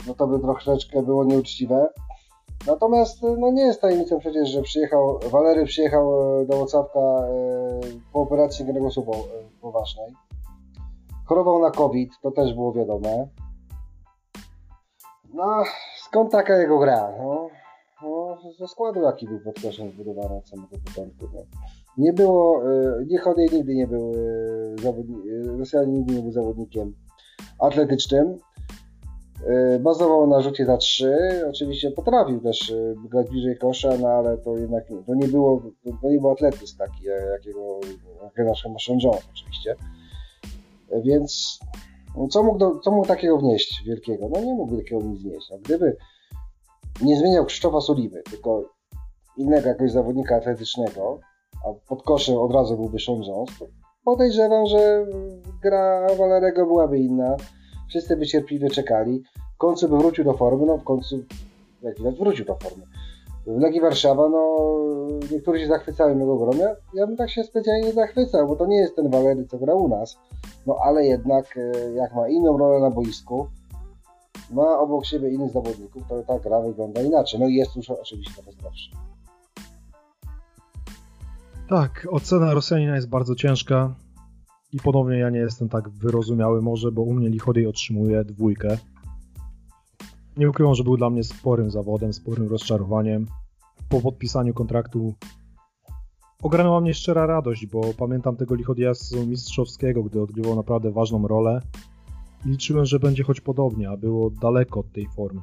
[0.07, 1.89] no to by troszeczkę było nieuczciwe.
[2.67, 7.81] Natomiast no nie jest tajemnicą przecież, że przyjechał, Walery przyjechał e, do Łocawka e,
[8.13, 9.21] po operacji kręgosłupa e,
[9.61, 10.13] poważnej.
[11.27, 13.29] Chorował na COVID, to też było wiadome.
[15.35, 15.63] No,
[15.97, 17.13] skąd taka jego gra?
[17.19, 17.49] No, no
[18.59, 21.27] ze składu jaki był pod koszem zbudowany od samego początku.
[21.35, 21.43] No.
[21.99, 26.95] Nie było, e, nie Chodej nigdy nie był e, zawodnikiem, Rosjanin nigdy nie był zawodnikiem
[27.59, 28.39] atletycznym.
[29.47, 31.17] E, bazował na rzucie za trzy.
[31.51, 32.75] Oczywiście potrafił też
[33.11, 35.63] grać bliżej kosza, no ale to jednak to nie było,
[36.03, 37.81] to nie był atletyzm taki, jakiego
[38.23, 39.77] jak nasz Jones oczywiście.
[41.05, 41.59] Więc
[42.17, 44.29] no, co mógł, do, co mógł takiego wnieść wielkiego?
[44.29, 45.51] No nie mógł wielkiego nic wnieść.
[45.51, 45.97] No, gdyby
[47.03, 48.65] nie zmieniał Krzysztofa Soliwy, tylko
[49.37, 51.19] innego jakiegoś zawodnika atletycznego,
[51.65, 53.51] a pod koszem od razu byłby Sean Jones,
[54.05, 55.07] podejrzewam, że
[55.63, 57.37] gra Valerego byłaby inna.
[57.89, 59.23] Wszyscy by cierpliwie czekali.
[59.55, 61.19] W końcu by wrócił do formy, no w końcu,
[61.83, 62.85] jak widać, wrócił do formy.
[63.47, 64.57] W Legii Warszawa, no
[65.33, 66.53] niektórzy się zachwycają jego grą.
[66.59, 69.59] Ja, ja bym tak się specjalnie nie zachwycał, bo to nie jest ten Walery, co
[69.59, 70.19] gra u nas.
[70.67, 73.47] No ale jednak, e, jak ma inną rolę na boisku,
[74.53, 77.41] ma obok siebie innych zawodników, to ta gra wygląda inaczej.
[77.41, 78.91] No i jest już oczywiście to zdrowszy.
[81.69, 83.95] Tak, ocena Rosjanina jest bardzo ciężka
[84.73, 88.79] i ponownie ja nie jestem tak wyrozumiały może, bo u mnie Lichodej otrzymuje dwójkę.
[90.37, 93.27] Nie ukrywam, że był dla mnie sporym zawodem, sporym rozczarowaniem.
[93.89, 95.15] Po podpisaniu kontraktu
[96.43, 101.61] ogarnęła mnie szczera radość, bo pamiętam tego Lichodia z mistrzowskiego, gdy odgrywał naprawdę ważną rolę
[102.45, 105.41] liczyłem, że będzie choć podobnie, a było daleko od tej formy.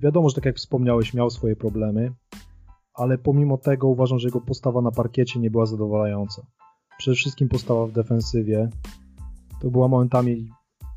[0.00, 2.12] Wiadomo, że tak jak wspomniałeś, miał swoje problemy,
[2.94, 6.42] ale pomimo tego uważam, że jego postawa na parkiecie nie była zadowalająca.
[6.98, 8.70] Przede wszystkim postawa w defensywie
[9.60, 10.48] to była momentami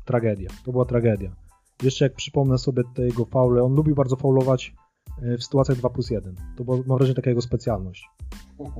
[0.04, 0.50] tragedia.
[0.64, 1.36] To była tragedia.
[1.82, 4.74] Jeszcze jak przypomnę sobie te jego faule, on lubił bardzo faulować
[5.22, 6.34] e, w sytuacjach 2 plus 1.
[6.56, 8.08] To była, mam wrażenie, taka jego specjalność.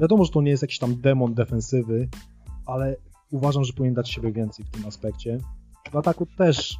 [0.00, 2.08] Wiadomo, że to nie jest jakiś tam demon defensywy,
[2.66, 2.96] ale
[3.30, 5.38] uważam, że powinien dać siebie więcej w tym aspekcie.
[5.90, 6.76] W ataku też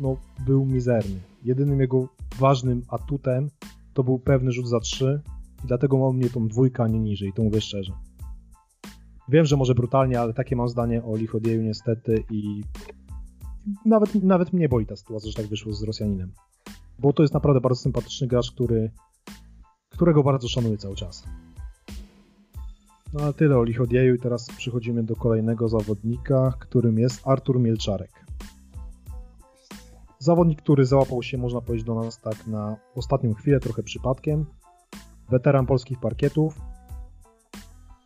[0.00, 1.20] no, był mizerny.
[1.44, 3.50] Jedynym jego ważnym atutem
[3.94, 5.20] to był pewny rzut za 3
[5.64, 7.92] i dlatego mam mnie tą dwójkę, a nie niżej, to mówię szczerze.
[9.28, 12.62] Wiem, że może brutalnie, ale takie mam zdanie o Lichodieju niestety i
[13.84, 16.32] nawet, nawet mnie boli ta sytuacja, że tak wyszło z Rosjaninem.
[16.98, 18.90] Bo to jest naprawdę bardzo sympatyczny gracz, który,
[19.90, 21.24] którego bardzo szanuję cały czas.
[23.12, 28.10] No a tyle o Lichodieju i teraz przechodzimy do kolejnego zawodnika, którym jest Artur Mielczarek.
[30.18, 34.46] Zawodnik, który załapał się, można powiedzieć, do nas tak na ostatnią chwilę, trochę przypadkiem.
[35.30, 36.60] Weteran polskich parkietów.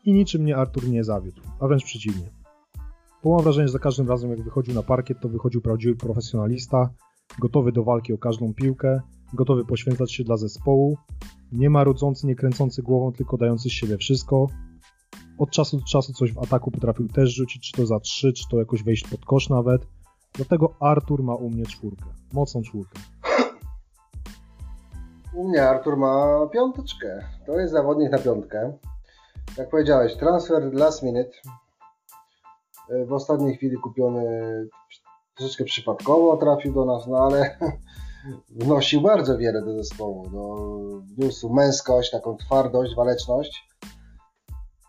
[0.05, 2.31] I niczym mnie Artur nie zawiódł, a wręcz przeciwnie.
[3.25, 6.91] Bo mam wrażenie, że za każdym razem jak wychodził na parkiet, to wychodził prawdziwy profesjonalista,
[7.41, 9.01] gotowy do walki o każdą piłkę,
[9.35, 10.97] gotowy poświęcać się dla zespołu,
[11.53, 14.47] nie marudzący, nie kręcący głową, tylko dający z siebie wszystko.
[15.39, 18.49] Od czasu do czasu coś w ataku potrafił też rzucić, czy to za trzy, czy
[18.51, 19.83] to jakoś wejść pod kosz nawet.
[20.33, 23.01] Dlatego Artur ma u mnie czwórkę, mocną czwórkę.
[25.35, 27.25] U mnie Artur ma piąteczkę.
[27.47, 28.73] To jest zawodnik na piątkę.
[29.59, 31.31] Jak powiedziałeś, transfer last minute.
[33.07, 34.25] W ostatniej chwili kupiony
[35.35, 37.59] troszeczkę przypadkowo trafił do nas, no ale
[38.61, 40.31] wnosił bardzo wiele do zespołu.
[40.33, 40.67] No,
[41.17, 43.69] wniósł męskość, taką twardość, waleczność.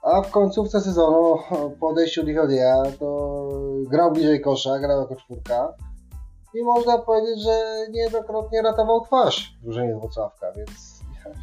[0.04, 1.38] A w końcówce sezonu,
[1.80, 3.50] po odejściu Lichodia, to
[3.89, 5.74] grał bliżej kosza, grał jako czwórka.
[6.54, 11.02] I można powiedzieć, że niejednokrotnie ratował twarz drużynie Wrocławka, więc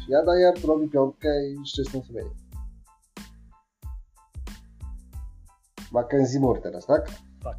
[0.09, 2.33] ja daję Arturowi piątkę i z czystym sumieniem.
[5.91, 7.07] Mackenzie Moore teraz, tak?
[7.43, 7.57] Tak.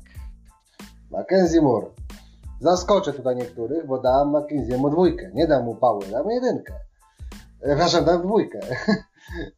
[1.11, 1.87] Mackenzie Moore.
[2.61, 5.31] Zaskoczę tutaj niektórych, bo dam Mackenziemu dwójkę.
[5.35, 6.75] Nie dam mu pały, dam jedynkę.
[7.61, 8.61] E, przepraszam, dam dwójkę.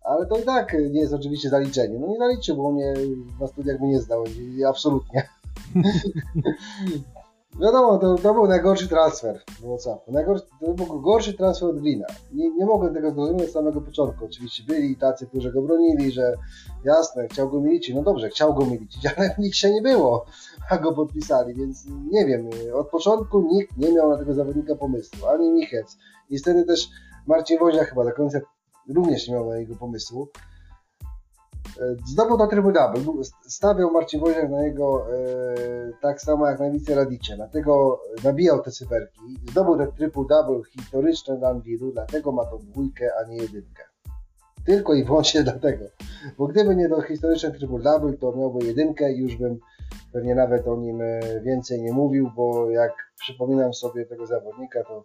[0.05, 1.99] Ale to i tak nie jest oczywiście zaliczenie.
[1.99, 2.95] No nie zaliczył, bo mnie
[3.41, 4.25] na studiach mnie nie zdał.
[4.69, 5.29] Absolutnie.
[7.61, 10.13] Wiadomo, to, to był najgorszy transfer w Wrocławiu.
[10.13, 12.07] Najgorszy, to był gorszy transfer od Glina.
[12.33, 14.25] Nie, nie mogłem tego zrozumieć z samego początku.
[14.25, 16.35] Oczywiście byli tacy, którzy go bronili, że
[16.85, 17.93] jasne, chciał go milić.
[17.95, 20.27] No dobrze, chciał go milić, ale nikt się nie było,
[20.71, 22.51] a go podpisali, więc nie wiem.
[22.75, 25.99] Od początku nikt nie miał na tego zawodnika pomysłu, ani Michec.
[26.31, 26.89] I wtedy też
[27.27, 28.41] Marcin Woźnia chyba do końca
[28.89, 30.29] również nie miał na jego pomysłu.
[31.81, 33.23] E, zdobył to triple double.
[33.43, 37.37] Stawiał Marcin Woźniak na niego e, tak samo jak na Wice Radicie.
[37.37, 39.21] Dlatego nabijał te cyferki.
[39.51, 43.85] Zdobył ten triple double historyczny na Anwilu, dlatego ma tą dwójkę, a nie jedynkę.
[44.67, 45.85] Tylko i wyłącznie dlatego.
[46.39, 49.59] Bo gdyby nie to historyczny triple double, to miałby jedynkę i już bym
[50.13, 55.05] pewnie nawet o nim e, więcej nie mówił, bo jak przypominam sobie tego zawodnika, to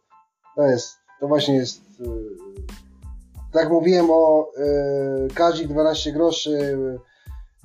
[0.55, 1.81] to jest, to właśnie jest
[3.51, 4.51] tak mówiłem o
[5.27, 6.77] y, Kazik 12 groszy,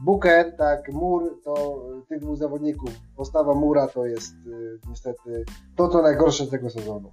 [0.03, 2.91] Booker, tak, Mur, to tych dwóch zawodników.
[3.17, 5.45] Postawa Mura to jest y, niestety
[5.77, 7.13] to, co najgorsze z tego sezonu.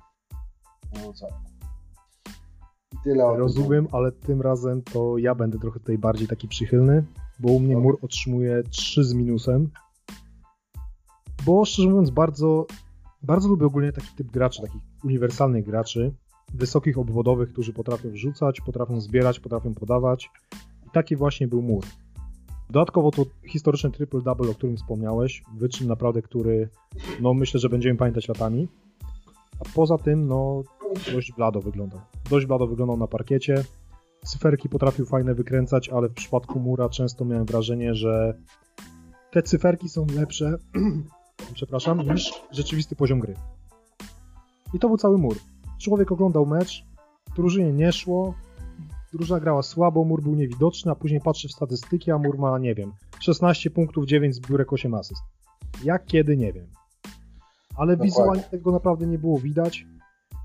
[3.04, 7.04] Tyle Rozumiem, ale tym razem to ja będę trochę tutaj bardziej taki przychylny,
[7.40, 9.70] bo u mnie Mur otrzymuje 3 z minusem.
[11.46, 12.66] Bo szczerze mówiąc, bardzo,
[13.24, 16.14] bardzo lubię ogólnie taki typ graczy, takich uniwersalnych graczy,
[16.54, 20.30] wysokich obwodowych, którzy potrafią wrzucać, potrafią zbierać, potrafią podawać.
[20.88, 21.84] I taki właśnie był Mur.
[22.70, 26.70] Dodatkowo to historyczny triple-double, o którym wspomniałeś, wyczyn naprawdę, który
[27.22, 28.68] no myślę, że będziemy pamiętać latami.
[29.60, 30.64] A poza tym, no
[31.14, 32.02] dość blado wyglądał.
[32.30, 33.64] Dość blado wyglądał na parkiecie.
[34.26, 38.38] Cyferki potrafił fajne wykręcać, ale w przypadku Mura często miałem wrażenie, że
[39.32, 40.58] te cyferki są lepsze,
[41.54, 43.34] przepraszam, niż rzeczywisty poziom gry.
[44.74, 45.36] I to był cały Mur.
[45.82, 46.86] Człowiek oglądał mecz,
[47.36, 48.34] drużynie nie szło,
[49.14, 52.76] drużyna grała słabo, Mur był niewidoczny, a później patrzy w statystyki, a Mur ma, nie
[52.76, 55.22] wiem, 16 punktów, 9 zbiórek, 8 asyst.
[55.84, 56.68] Jak, kiedy, nie wiem.
[57.76, 58.06] Ale Dokładnie.
[58.06, 59.86] wizualnie tego naprawdę nie było widać.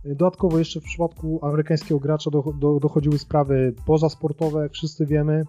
[0.05, 5.45] Dodatkowo jeszcze w przypadku amerykańskiego gracza do, do, dochodziły sprawy pozasportowe, jak wszyscy wiemy.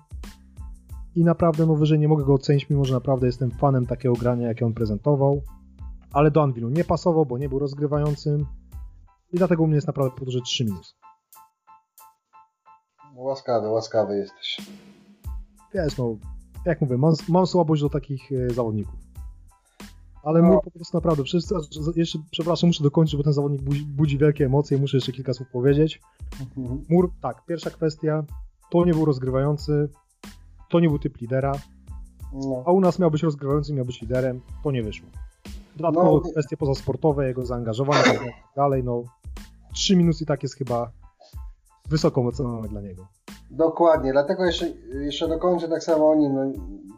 [1.15, 4.47] I naprawdę no wyżej nie mogę go ocenić, mimo że naprawdę jestem fanem takiego grania,
[4.47, 5.41] jakie on prezentował.
[6.13, 8.45] Ale do Anvilu nie pasował, bo nie był rozgrywającym.
[9.33, 10.95] I dlatego u mnie jest naprawdę podróże 3 minus.
[13.15, 14.57] Łaskawy, łaskawy jesteś.
[15.73, 16.15] Wiesz, no,
[16.65, 18.95] jak mówię, mam, mam słabość do takich e, zawodników.
[20.23, 20.47] Ale no.
[20.47, 21.55] Mur po prostu naprawdę, wszyscy,
[21.95, 25.49] jeszcze, przepraszam, muszę dokończyć, bo ten zawodnik budzi, budzi wielkie emocje, muszę jeszcze kilka słów
[25.49, 26.01] powiedzieć.
[26.57, 26.83] Mhm.
[26.89, 28.23] Mur, tak, pierwsza kwestia,
[28.71, 29.89] to nie był rozgrywający,
[30.69, 31.51] to nie był typ lidera,
[32.33, 32.63] no.
[32.65, 35.07] a u nas miał być rozgrywający, miał być liderem, to nie wyszło.
[35.75, 36.31] Dodatkowo no.
[36.31, 39.03] kwestie pozasportowe, jego zaangażowanie i tak dalej, no
[39.77, 40.91] 3 minus i tak jest chyba
[41.89, 43.07] wysoką oceną dla niego.
[43.51, 46.35] Dokładnie, dlatego jeszcze, jeszcze dokończę tak samo o nim.
[46.35, 46.51] No,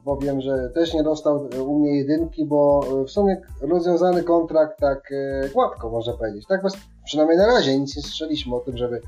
[0.05, 5.49] powiem, że też nie dostał u mnie jedynki, bo w sumie rozwiązany kontrakt tak e,
[5.49, 6.45] gładko, można powiedzieć.
[6.47, 6.73] Tak bez,
[7.05, 9.01] przynajmniej na razie nic nie słyszeliśmy o tym, żeby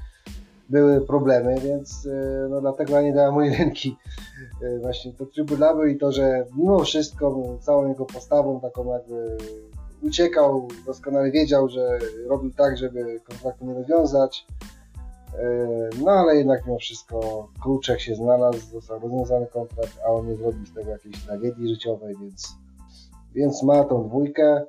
[0.69, 3.97] były problemy, więc e, no, dlatego ja nie dałem mu jedynki.
[4.61, 9.37] E, właśnie to double i to, że mimo wszystko całą jego postawą taką jakby
[10.01, 14.45] uciekał, doskonale wiedział, że robił tak, żeby kontraktu nie rozwiązać
[15.39, 20.35] E, no ale jednak mimo wszystko Kluczek się znalazł, został rozwiązany kontrakt, a on nie
[20.35, 22.55] zrobił z tego jakiejś tragedii życiowej, więc,
[23.35, 24.65] więc ma tą dwójkę,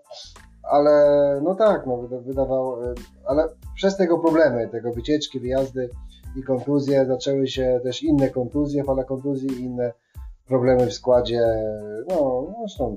[0.62, 5.90] ale no tak, no wydawał, e, ale przez tego problemy, tego wycieczki, wyjazdy
[6.37, 9.92] i kontuzje, zaczęły się też inne kontuzje, fala kontuzji i inne
[10.47, 11.40] problemy w składzie,
[12.09, 12.97] no zresztą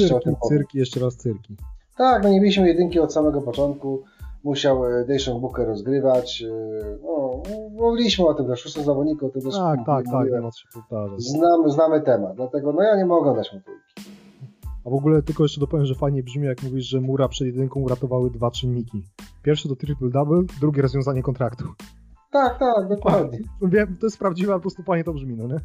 [0.00, 0.40] jeszcze cyrki.
[0.48, 1.56] Cyrki, jeszcze raz cyrki.
[1.96, 4.02] Tak, no nie mieliśmy jedynki od samego początku,
[4.44, 6.42] musiał Dejszon Booker rozgrywać.
[6.42, 10.40] E, no, mówiliśmy o tym też, szóstym zawodniku, o tym też Tak, tak, tak, nie
[10.40, 11.22] ma co się powtarzać.
[11.22, 14.14] Znamy, znamy temat, dlatego no ja nie mogę oglądać motorki.
[14.86, 17.80] A w ogóle tylko jeszcze dopowiem, że fajnie brzmi, jak mówisz, że Mura przed jedynką
[17.80, 19.02] uratowały dwa czynniki.
[19.42, 21.64] Pierwszy to triple-double, drugie rozwiązanie kontraktu.
[22.32, 23.38] Tak, tak, dokładnie.
[23.62, 25.56] Wiem, to jest prawdziwe, ale po prostu fajnie to brzmi, no nie?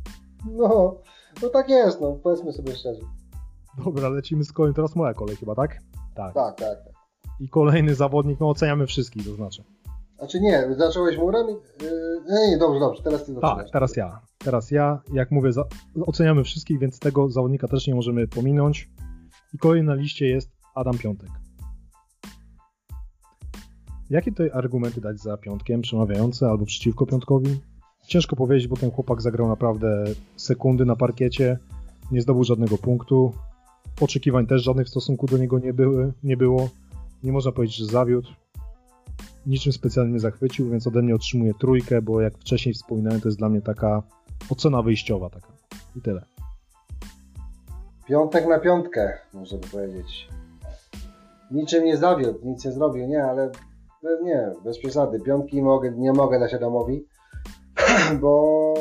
[0.51, 0.95] No,
[1.41, 3.01] no tak jest, no powiedzmy sobie szczerze.
[3.85, 5.79] Dobra, lecimy z kolejnym, teraz moja kolej chyba, tak?
[6.15, 6.33] Tak.
[6.33, 6.99] Tak, tak, tak
[7.39, 9.63] i kolejny zawodnik, no oceniamy wszystkich, to znaczy.
[10.17, 11.47] Znaczy nie, zacząłeś murem?
[11.47, 11.55] Yy,
[12.29, 13.57] nie, nie, dobrze, dobrze, teraz ty zaczynasz.
[13.57, 14.21] Tak, teraz ja.
[14.37, 15.63] Teraz ja, jak mówię, za,
[16.05, 18.89] oceniamy wszystkich, więc tego zawodnika też nie możemy pominąć.
[19.53, 21.29] I kolejny na liście jest Adam Piątek.
[24.09, 27.59] Jakie tutaj argumenty dać za piątkiem, przemawiające albo przeciwko piątkowi?
[28.07, 30.03] Ciężko powiedzieć, bo ten chłopak zagrał naprawdę
[30.35, 31.57] sekundy na parkiecie,
[32.11, 33.33] nie zdobył żadnego punktu.
[34.01, 36.69] Oczekiwań też żadnych w stosunku do niego nie, były, nie było
[37.23, 38.29] nie można powiedzieć, że zawiódł.
[39.45, 43.37] Niczym specjalnie nie zachwycił, więc ode mnie otrzymuje trójkę, bo jak wcześniej wspominałem, to jest
[43.37, 44.03] dla mnie taka
[44.49, 45.47] ocena wyjściowa taka.
[45.95, 46.25] I tyle.
[48.05, 50.29] Piątek na piątkę, można by powiedzieć.
[51.51, 53.51] Niczym nie zawiódł, nic nie zrobił, nie, ale
[54.23, 55.19] nie, bez przesady.
[55.19, 57.05] Piątki mogę, nie mogę dać Adamowi,
[58.21, 58.73] bo,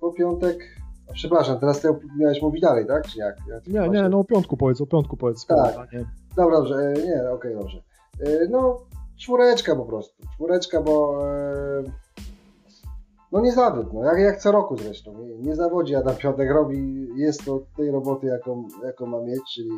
[0.00, 0.75] bo piątek
[1.14, 1.88] Przepraszam, teraz ty
[2.18, 3.06] miałeś mówić dalej, tak?
[3.06, 3.36] Czy jak?
[3.48, 5.46] jak nie, nie, no o piątku powiedz, o piątku powiedz.
[5.46, 5.88] Tak.
[6.36, 7.82] Dobra, dobrze, e, nie, okej, okay, dobrze.
[8.20, 8.78] E, no,
[9.16, 10.22] czwóreczka po prostu.
[10.34, 11.82] Czwóreczka, bo e,
[13.32, 15.18] no nie zawód, no, jak, jak co roku zresztą.
[15.18, 19.70] Nie, nie zawodzi Adam Piątek, robi, jest to tej roboty, jaką, jaką ma mieć, czyli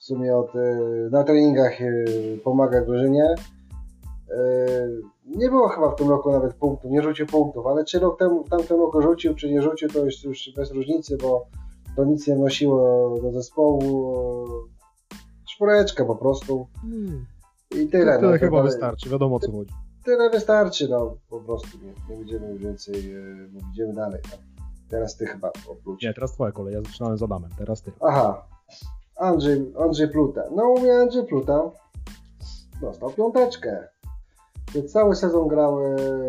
[0.00, 0.52] w sumie od,
[1.10, 1.78] na treningach
[2.44, 3.34] pomaga drużynie.
[5.26, 8.44] Nie było chyba w tym roku nawet punktu, nie rzucił punktów, ale czy rok temu,
[8.44, 11.46] w tamtym roku rzucił, czy nie rzucił, to już, już bez różnicy, bo
[11.96, 14.46] to nic nie wnosiło do zespołu
[15.54, 16.66] czwóreczkę po prostu.
[16.82, 17.26] Hmm.
[17.70, 18.14] I tyle.
[18.14, 19.72] To tyle no, chyba tyle, wystarczy, wiadomo o co chodzi.
[20.04, 23.14] Tyle wystarczy, no po prostu nie, nie będziemy już więcej,
[23.52, 24.20] no, idziemy dalej.
[24.30, 24.36] No.
[24.90, 26.02] Teraz ty chyba oprócz.
[26.02, 27.92] Nie, teraz twoja kolej, ja zaczynałem z Adamem, teraz ty.
[28.00, 28.46] Aha,
[29.16, 30.42] Andrzej, Andrzej Pluta.
[30.56, 31.70] No u mnie Andrzej Pluta
[32.80, 33.88] dostał piąteczkę.
[34.88, 35.78] Cały sezon grał,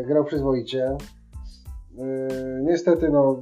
[0.07, 0.97] grał przyzwoicie.
[2.61, 3.37] Niestety no,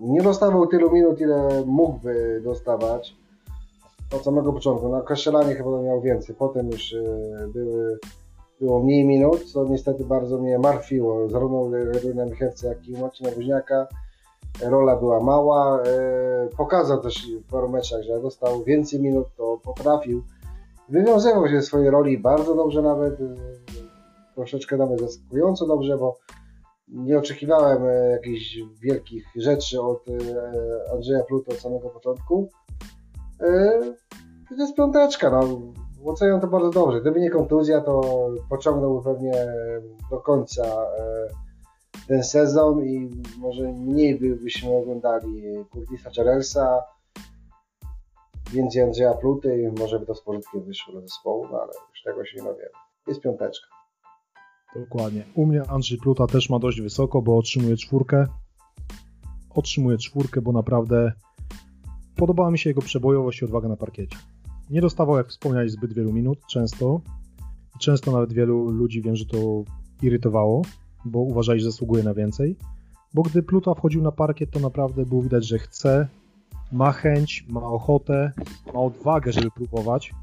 [0.00, 3.16] nie dostawał tylu minut, ile mógłby dostawać
[4.16, 4.88] od samego początku.
[4.88, 6.94] Na Kasztelanie chyba miał więcej, potem już
[7.54, 7.98] były,
[8.60, 13.86] było mniej minut, co niestety bardzo mnie martwiło, zarówno Reduna Michewca, jak i Marcina Woźniaka.
[14.62, 15.82] Rola była mała,
[16.56, 20.22] pokazał też w paru meczach, że dostał więcej minut, to potrafił.
[20.92, 23.14] Wywiązywał się ze swojej roli bardzo dobrze nawet,
[24.34, 26.18] troszeczkę nawet zaskakująco dobrze, bo
[26.88, 30.12] nie oczekiwałem e, jakichś wielkich rzeczy od e,
[30.92, 32.48] Andrzeja Pluto od samego początku.
[33.40, 33.80] E,
[34.48, 35.60] to jest piąteczka, no.
[36.04, 37.00] Oceniam to bardzo dobrze.
[37.00, 38.00] Gdyby nie kontuzja, to
[38.50, 39.32] pociągnąłby pewnie
[40.10, 40.64] do końca
[42.08, 46.82] ten sezon i może mniej byśmy oglądali Curtisa Charlesa,
[48.52, 52.02] więcej Andrzeja Pluty i może by to z pożytkiem wyszło do zespołu, no ale już
[52.04, 52.70] tego się nie dowiemy.
[53.06, 53.66] Jest piąteczka.
[54.76, 55.24] Dokładnie.
[55.34, 58.26] U mnie Andrzej Pluta też ma dość wysoko, bo otrzymuje czwórkę.
[59.50, 61.12] Otrzymuje czwórkę, bo naprawdę
[62.16, 64.16] podobała mi się jego przebojowość i odwaga na parkiecie.
[64.70, 67.00] Nie dostawał, jak wspomniałeś, zbyt wielu minut, często.
[67.80, 69.64] Często nawet wielu ludzi wiem, że to
[70.02, 70.62] irytowało,
[71.04, 72.56] bo uważali, że zasługuje na więcej.
[73.14, 76.08] Bo gdy Pluta wchodził na parkiet, to naprawdę było widać, że chce,
[76.72, 78.32] ma chęć, ma ochotę,
[78.74, 80.14] ma odwagę, żeby próbować.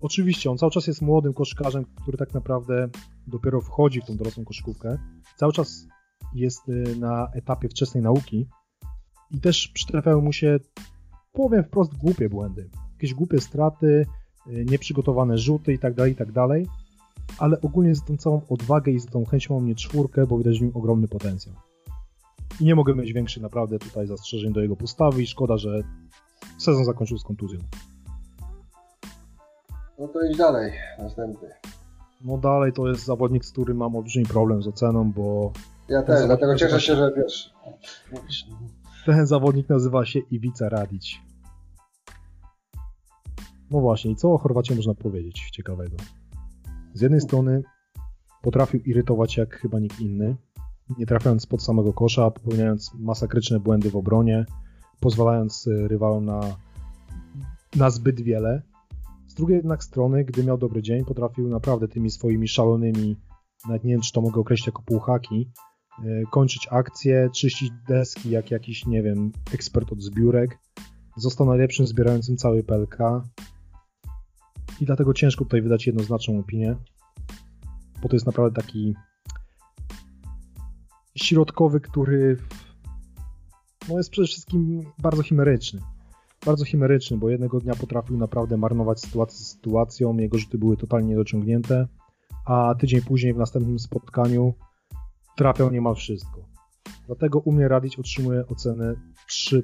[0.00, 2.88] Oczywiście, on cały czas jest młodym koszkarzem, który tak naprawdę
[3.26, 4.98] dopiero wchodzi w tą dorosłą koszykówkę.
[5.36, 5.86] Cały czas
[6.34, 8.46] jest y, na etapie wczesnej nauki
[9.30, 10.58] i też przytrafiają mu się,
[11.32, 12.70] powiem wprost, głupie błędy.
[12.92, 14.06] Jakieś głupie straty,
[14.46, 16.74] y, nieprzygotowane rzuty itd., tak itd., tak
[17.38, 20.58] ale ogólnie za tą całą odwagę i za tą chęć mam mnie czwórkę, bo widać
[20.58, 21.54] w nim ogromny potencjał.
[22.60, 25.82] I nie mogę mieć większych naprawdę tutaj zastrzeżeń do jego postawy i szkoda, że
[26.58, 27.60] sezon zakończył z kontuzją.
[29.98, 31.48] No to idź dalej, następny.
[32.24, 35.52] No dalej to jest zawodnik, z którym mam olbrzymi problem z oceną, bo...
[35.88, 37.54] Ja też, dlatego cieszę się, że wiesz...
[39.06, 41.20] Ten zawodnik nazywa się Iwica Radić.
[43.70, 45.96] No właśnie, i co o Chorwacie można powiedzieć ciekawego?
[46.94, 47.62] Z jednej strony
[48.42, 50.36] potrafił irytować jak chyba nikt inny,
[50.98, 54.46] nie trafiając pod samego kosza, popełniając masakryczne błędy w obronie,
[55.00, 56.40] pozwalając y, rywalom na,
[57.76, 58.62] na zbyt wiele,
[59.38, 63.16] drugiej jednak strony, gdy miał dobry dzień, potrafił naprawdę tymi swoimi szalonymi,
[63.68, 65.50] nawet nie wiem, czy to mogę określić jako półhaki,
[65.98, 70.58] e, kończyć akcje, czyścić deski jak jakiś, nie wiem, ekspert od zbiórek.
[71.16, 72.98] Został najlepszym zbierającym cały PLK.
[74.80, 76.76] I dlatego ciężko tutaj wydać jednoznaczną opinię,
[78.02, 78.94] bo to jest naprawdę taki
[81.18, 82.36] środkowy, który
[83.88, 85.80] no jest przede wszystkim bardzo chimeryczny
[86.46, 91.08] bardzo chimeryczny, bo jednego dnia potrafił naprawdę marnować sytuację z sytuacją, jego rzuty były totalnie
[91.08, 91.86] niedociągnięte,
[92.44, 94.54] a tydzień później w następnym spotkaniu
[95.36, 96.44] trafiał niemal wszystko.
[97.06, 98.94] Dlatego u mnie Radić otrzymuje ocenę
[99.30, 99.62] 3+.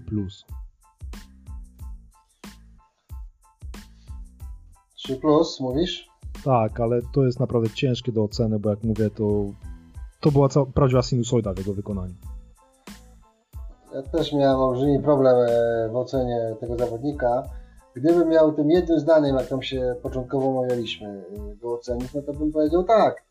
[4.94, 6.09] 3 plus, mówisz?
[6.44, 9.44] Tak, ale to jest naprawdę ciężkie do oceny, bo jak mówię, to,
[10.25, 12.14] to była cała, prawdziwa sinusoida w jego wykonaniu.
[13.95, 17.43] Ja też miałem olbrzymi problem e, w ocenie tego zawodnika.
[17.95, 22.33] Gdybym miał tym jednym zdaniem, jak tam się początkowo omawialiśmy, e, go ocenić, no to
[22.33, 23.25] bym powiedział tak.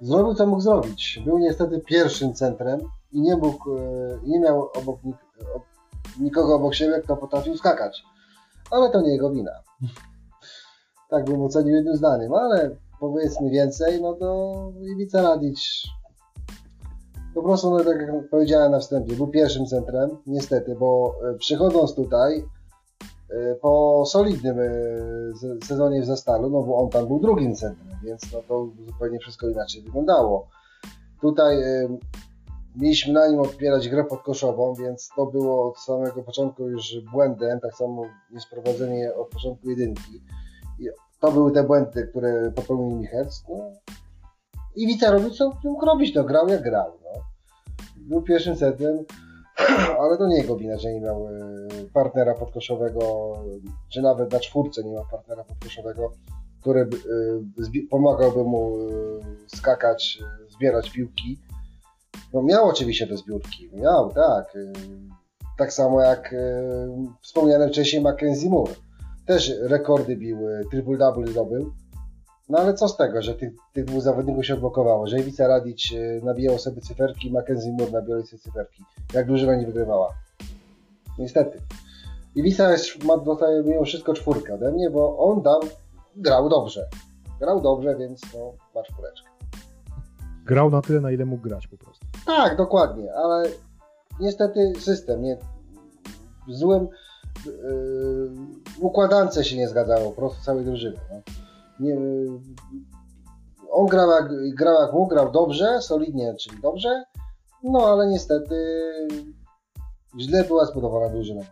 [0.00, 1.20] Zrobił co mógł zrobić.
[1.24, 2.80] Był niestety pierwszym centrem
[3.12, 5.00] i nie mógł, e, nie miał obok
[6.20, 8.02] nikogo obok siebie, kto potrafił skakać.
[8.70, 9.52] Ale to nie jego wina.
[11.10, 12.70] tak bym ocenił jednym zdaniem, ale
[13.00, 15.88] powiedzmy więcej, no to Iwica Radić
[17.36, 21.94] po prostu, no, tak jak powiedziałem na wstępie, był pierwszym centrem, niestety, bo e, przychodząc
[21.94, 22.44] tutaj
[23.30, 24.70] e, po solidnym e,
[25.64, 29.48] sezonie w Zastalu, no bo on tam był drugim centrem, więc no to zupełnie wszystko
[29.48, 30.48] inaczej wyglądało.
[31.20, 31.56] Tutaj
[32.76, 37.74] mieliśmy na nim odpierać grę podkoszową, więc to było od samego początku już błędem, tak
[37.74, 40.22] samo niesprowadzenie od początku jedynki.
[40.78, 40.88] I
[41.20, 43.44] to były te błędy, które popełnił Michec.
[43.48, 43.56] No.
[44.76, 47.05] I Wita robił co mógł robić, no grał jak grał.
[48.06, 49.04] Był pierwszym setem,
[50.00, 51.30] ale to nie jego wina, że nie miał e,
[51.92, 53.32] partnera podkoszowego,
[53.88, 56.12] czy nawet na czwórce nie ma partnera podkoszowego,
[56.60, 56.86] który e,
[57.90, 61.38] pomagałby mu e, skakać, zbierać piłki.
[62.32, 64.58] No miał oczywiście te zbiórki, miał, tak.
[65.58, 66.34] Tak samo jak
[67.22, 68.74] wspomniany wcześniej Mackenzie Moore.
[69.26, 70.38] Też rekordy bił,
[70.72, 71.72] triple-double zdobył
[72.48, 75.92] no ale co z tego, że tych, tych dwóch zawodników się odblokowało, że Iwica Radić
[75.92, 78.84] e, nabijał sobie cyferki, Mackenzie Moore nabijał sobie cyferki.
[79.14, 80.12] Jak drużyna nie wygrywała.
[81.18, 81.58] Niestety.
[82.34, 85.60] Iwica jest, ma dostaje mimo wszystko czwórkę ode mnie, bo on tam
[86.16, 86.86] grał dobrze.
[87.40, 89.28] Grał dobrze, więc no, ma czwóreczkę.
[90.44, 92.06] grał na tyle, na ile mógł grać po prostu.
[92.26, 93.48] Tak, dokładnie, ale
[94.20, 95.38] niestety system, nie,
[96.48, 96.88] w złym
[97.46, 97.52] yy,
[98.80, 100.96] układance się nie zgadzało po prostu całej drużyny.
[101.10, 101.20] No.
[101.80, 101.96] Nie,
[103.70, 107.04] on grał jak, grał mógł, grał dobrze, solidnie, czyli dobrze,
[107.62, 108.54] no ale niestety
[110.20, 111.42] źle była zbudowana drużyna.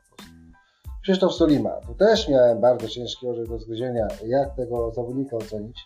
[1.03, 5.81] Krzysztof Solima, tu też miałem bardzo ciężki orzech do zgryzienia, jak tego zawodnika ocenić.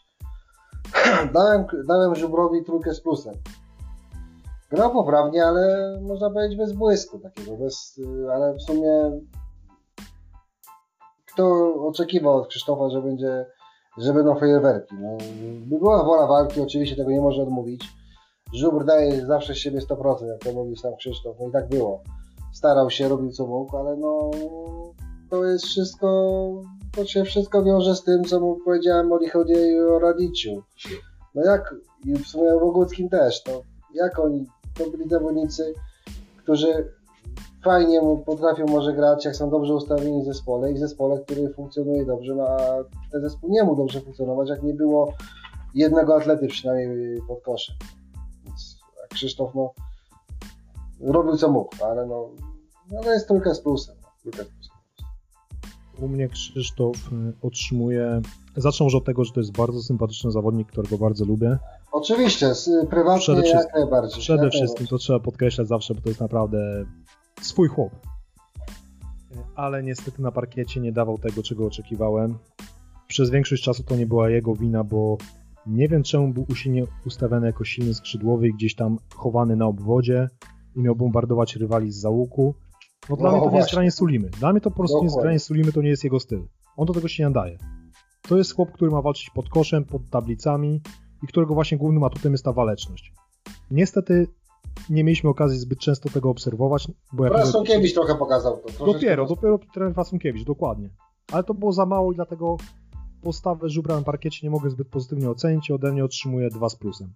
[1.34, 3.34] dałem, dałem Żubrowi trójkę z plusem.
[4.70, 8.00] Grał poprawnie, ale można powiedzieć bez błysku takiego, bez,
[8.32, 9.20] ale w sumie
[11.38, 13.46] kto oczekiwał od Krzysztofa, że będzie,
[13.98, 14.94] że będą fajerwerki.
[15.00, 15.16] No,
[15.78, 17.84] była wola walki, oczywiście tego nie można odmówić.
[18.54, 22.02] Żubr daje zawsze z siebie 100%, jak to mówił sam Krzysztof, no i tak było.
[22.52, 24.30] Starał się, robił co mógł, ale no
[25.30, 26.62] to jest wszystko,
[26.96, 30.62] to się wszystko wiąże z tym, co mu powiedziałem o Lichodzie i o Radiciu.
[31.34, 31.74] No jak,
[32.04, 33.62] i w sumie o Boguckim też, to
[33.94, 35.74] jak oni, to byli zawodnicy,
[36.36, 36.97] którzy
[37.64, 42.04] fajnie potrafią może grać, jak są dobrze ustawieni w zespole i w zespole, który funkcjonuje
[42.04, 42.58] dobrze, no a
[43.12, 45.12] ten zespół nie mógł dobrze funkcjonować, jak nie było
[45.74, 47.76] jednego atlety przynajmniej pod koszem.
[48.44, 48.78] Więc
[49.08, 49.72] Krzysztof no
[51.00, 52.28] robił co mógł, ale no,
[52.92, 53.96] no to jest tylko z plusem.
[54.24, 54.78] No, z plusem.
[56.02, 58.20] U mnie Krzysztof y, otrzymuje.
[58.56, 61.58] Zacznę może od tego, że to jest bardzo sympatyczny zawodnik, którego bardzo lubię.
[61.92, 62.52] Oczywiście,
[62.90, 64.20] prywatnie przede jak najbardziej.
[64.20, 66.84] Przede jak wszystkim to trzeba podkreślać zawsze, bo to jest naprawdę
[67.40, 67.92] swój chłop.
[69.54, 72.38] Ale niestety na parkiecie nie dawał tego, czego oczekiwałem.
[73.08, 75.18] Przez większość czasu to nie była jego wina, bo
[75.66, 80.28] nie wiem czemu był usilnie ustawiony jako silny skrzydłowy i gdzieś tam chowany na obwodzie
[80.76, 82.54] i miał bombardować rywali z załuku.
[83.10, 84.28] No dla no, mnie to nie jest granie Sulimy.
[84.28, 85.08] Dla mnie to po prostu Dokładnie.
[85.08, 86.42] nie jest granie Sulimy, to nie jest jego styl.
[86.76, 87.58] On do tego się nie nadaje.
[88.22, 90.80] To jest chłop, który ma walczyć pod koszem, pod tablicami
[91.22, 93.12] i którego właśnie głównym atutem jest ta waleczność.
[93.70, 94.26] Niestety
[94.90, 96.88] nie mieliśmy okazji zbyt często tego obserwować.
[97.12, 97.34] Bo jak
[97.94, 98.86] trochę pokazał to.
[98.86, 100.90] Dopiero, dopiero trener Fasunkiewicz, dokładnie.
[101.32, 102.56] Ale to było za mało i dlatego
[103.22, 106.76] postawę Żubra na parkiecie nie mogę zbyt pozytywnie ocenić i ode mnie otrzymuje 2 z
[106.76, 107.12] plusem.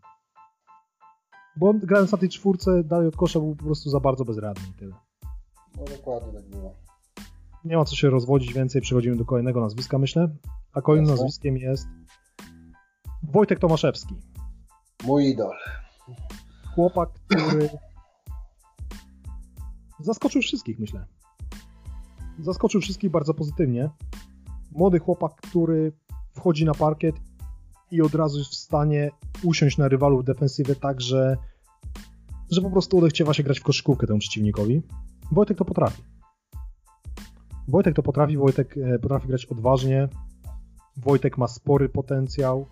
[1.56, 4.62] Bo on grając na tej czwórce dalej od kosza był po prostu za bardzo bezradny
[4.70, 4.94] i tyle.
[5.76, 6.74] No dokładnie tak było.
[7.64, 10.28] Nie ma co się rozwodzić więcej, przechodzimy do kolejnego nazwiska myślę.
[10.72, 11.24] A kolejnym Jasne.
[11.24, 11.86] nazwiskiem jest
[13.22, 14.14] Wojtek Tomaszewski.
[15.04, 15.54] Mój idol
[16.74, 17.68] chłopak, który
[20.00, 21.06] zaskoczył wszystkich, myślę.
[22.38, 23.90] Zaskoczył wszystkich bardzo pozytywnie.
[24.72, 25.92] Młody chłopak, który
[26.32, 27.16] wchodzi na parkiet
[27.90, 29.10] i od razu jest w stanie
[29.42, 31.36] usiąść na rywalu w defensywie tak, że,
[32.50, 34.82] że po prostu odechciewa się grać w koszykówkę temu przeciwnikowi.
[35.32, 36.02] Wojtek to potrafi.
[37.68, 40.08] Wojtek to potrafi, Wojtek e, potrafi grać odważnie.
[40.96, 42.66] Wojtek ma spory potencjał,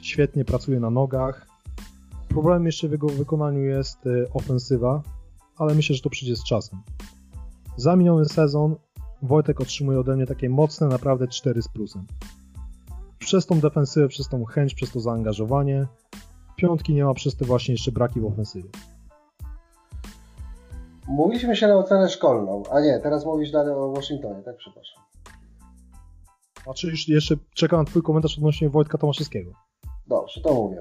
[0.00, 1.49] świetnie pracuje na nogach,
[2.30, 5.02] Problemem jeszcze w jego wykonaniu jest e, ofensywa,
[5.56, 6.82] ale myślę, że to przyjdzie z czasem.
[7.76, 8.76] Za miniony sezon
[9.22, 12.06] Wojtek otrzymuje ode mnie takie mocne, naprawdę 4 z plusem.
[13.18, 15.86] Przez tą defensywę, przez tą chęć, przez to zaangażowanie.
[16.56, 18.70] Piątki nie ma przez te właśnie jeszcze braki w ofensywie.
[21.08, 24.56] Mówiliśmy się na ocenę szkolną, a nie, teraz mówisz dalej o Waszyngtonie, tak?
[24.56, 25.02] Przepraszam.
[26.64, 29.52] Znaczy jeszcze czekam na twój komentarz odnośnie Wojtka Tomaszewskiego.
[30.06, 30.80] Dobrze, to mówię.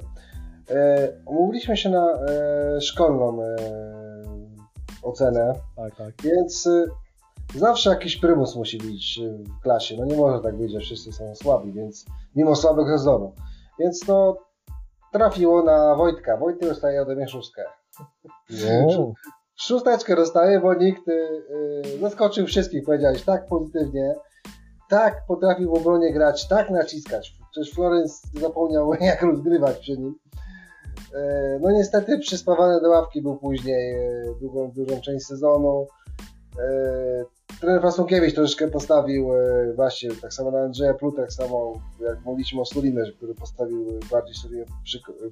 [0.71, 3.55] E, umówiliśmy się na e, szkolną e,
[5.03, 6.13] ocenę, tak, tak.
[6.23, 6.69] więc
[7.55, 9.19] zawsze jakiś prymus musi być
[9.59, 9.95] w klasie.
[9.97, 12.05] No nie może tak być, że wszyscy są słabi, więc
[12.35, 13.33] mimo słabego sezonu.
[13.79, 14.37] Więc no
[15.13, 16.37] trafiło na Wojtka.
[16.37, 17.63] Wojtek dostaje ode mnie szóstkę.
[18.65, 19.13] Wow.
[19.55, 21.01] Szósteczkę dostaje, bo nikt
[22.01, 24.15] zaskoczył wszystkich, powiedziałeś tak pozytywnie,
[24.89, 27.39] tak potrafił w obronie grać, tak naciskać.
[27.51, 30.15] Przecież Florence zapomniał jak rozgrywać przy nim.
[31.15, 35.87] E, no niestety przyspawany do ławki był później e, długą, dużą część sezonu.
[36.59, 37.25] E,
[37.61, 39.29] trener Fasunkiewicz troszeczkę postawił
[39.75, 44.35] właśnie tak samo na Andrzeja Plutek, tak samo jak mówiliśmy o Sulimerze, który postawił bardziej
[44.35, 44.65] sobie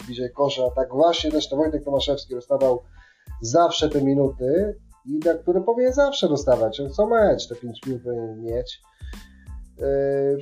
[0.06, 0.72] bliżej kosza.
[0.76, 2.84] Tak właśnie też to Wojtek Tomaszewski dostawał
[3.42, 4.76] zawsze te minuty
[5.06, 6.82] i na które powinien zawsze dostawać.
[6.96, 8.82] Co mecz te 5 minut powinien mieć.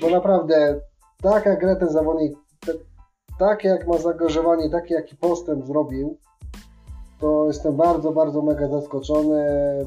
[0.01, 0.79] Bo naprawdę
[1.21, 2.38] taka gra ten zawodnik
[3.39, 6.17] tak jak ma zaangażowanie, taki jaki postęp zrobił,
[7.19, 9.45] to jestem bardzo, bardzo mega zaskoczony.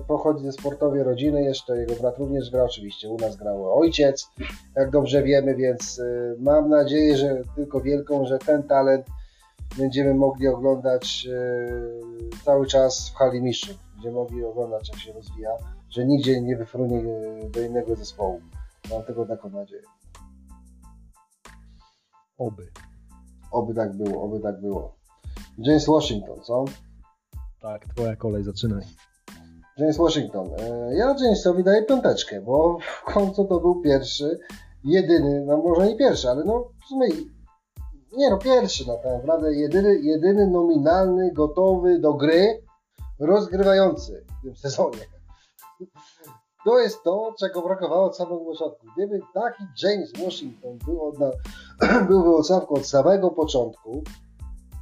[0.08, 4.28] Pochodzi ze sportowej rodziny, jeszcze jego brat również grał, oczywiście u nas grał ojciec,
[4.76, 9.06] jak dobrze wiemy, więc y, mam nadzieję, że tylko wielką, że ten talent
[9.78, 15.50] będziemy mogli oglądać y, cały czas w hali mistrzów, gdzie mogli oglądać jak się rozwija,
[15.90, 18.40] że nigdzie nie wyfrunie y, do innego zespołu.
[18.90, 19.82] Mam tego taką nadzieję.
[22.38, 22.68] Oby.
[23.50, 24.94] Oby tak było, oby tak było.
[25.58, 26.64] James Washington, co?
[27.60, 28.82] Tak, twoja kolej, zaczynaj.
[29.78, 30.48] James Washington.
[30.58, 34.40] E, ja Jamesowi daję piąteczkę, bo w końcu to był pierwszy,
[34.84, 37.08] jedyny, no może nie pierwszy, ale no w sumie
[38.16, 42.62] nie no pierwszy na tak naprawdę, jedyny, jedyny nominalny, gotowy do gry,
[43.18, 44.98] rozgrywający w tym sezonie.
[46.64, 48.86] To jest to, czego brakowało od samego początku.
[48.96, 51.16] Gdyby taki James Washington był, od,
[52.08, 52.36] był
[52.68, 54.02] od samego początku,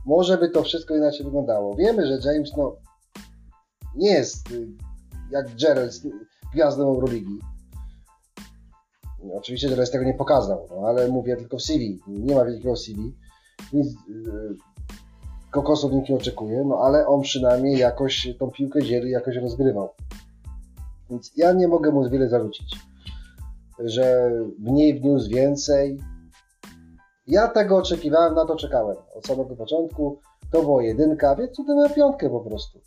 [0.07, 1.75] może by to wszystko inaczej wyglądało.
[1.75, 2.77] Wiemy, że James no,
[3.95, 4.69] nie jest y,
[5.31, 5.93] jak Gerald
[6.53, 7.39] gwiazdą Euroligi.
[9.35, 12.01] Oczywiście Gerald tego nie pokazał, no, ale mówię tylko w CV.
[12.07, 13.17] Nie ma wielkiego CV.
[13.73, 14.57] Nic, yy,
[15.51, 19.89] kokosów nikt nie oczekuje, no ale on przynajmniej jakoś tą piłkę dzieli, jakoś rozgrywał.
[21.11, 22.77] Więc ja nie mogę mu wiele zarzucić,
[23.79, 25.99] że mniej wniósł więcej.
[27.27, 30.19] Ja tego oczekiwałem, na to czekałem od samego początku.
[30.53, 32.81] To była jedynka, więc tutaj na piątkę po prostu.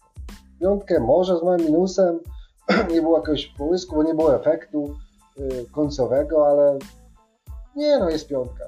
[0.61, 2.20] Piątkę może z małym minusem,
[2.93, 4.95] nie było jakiegoś połysku, bo nie było efektu
[5.38, 6.80] yy, końcowego, ale
[7.76, 8.63] nie no, jest piątka.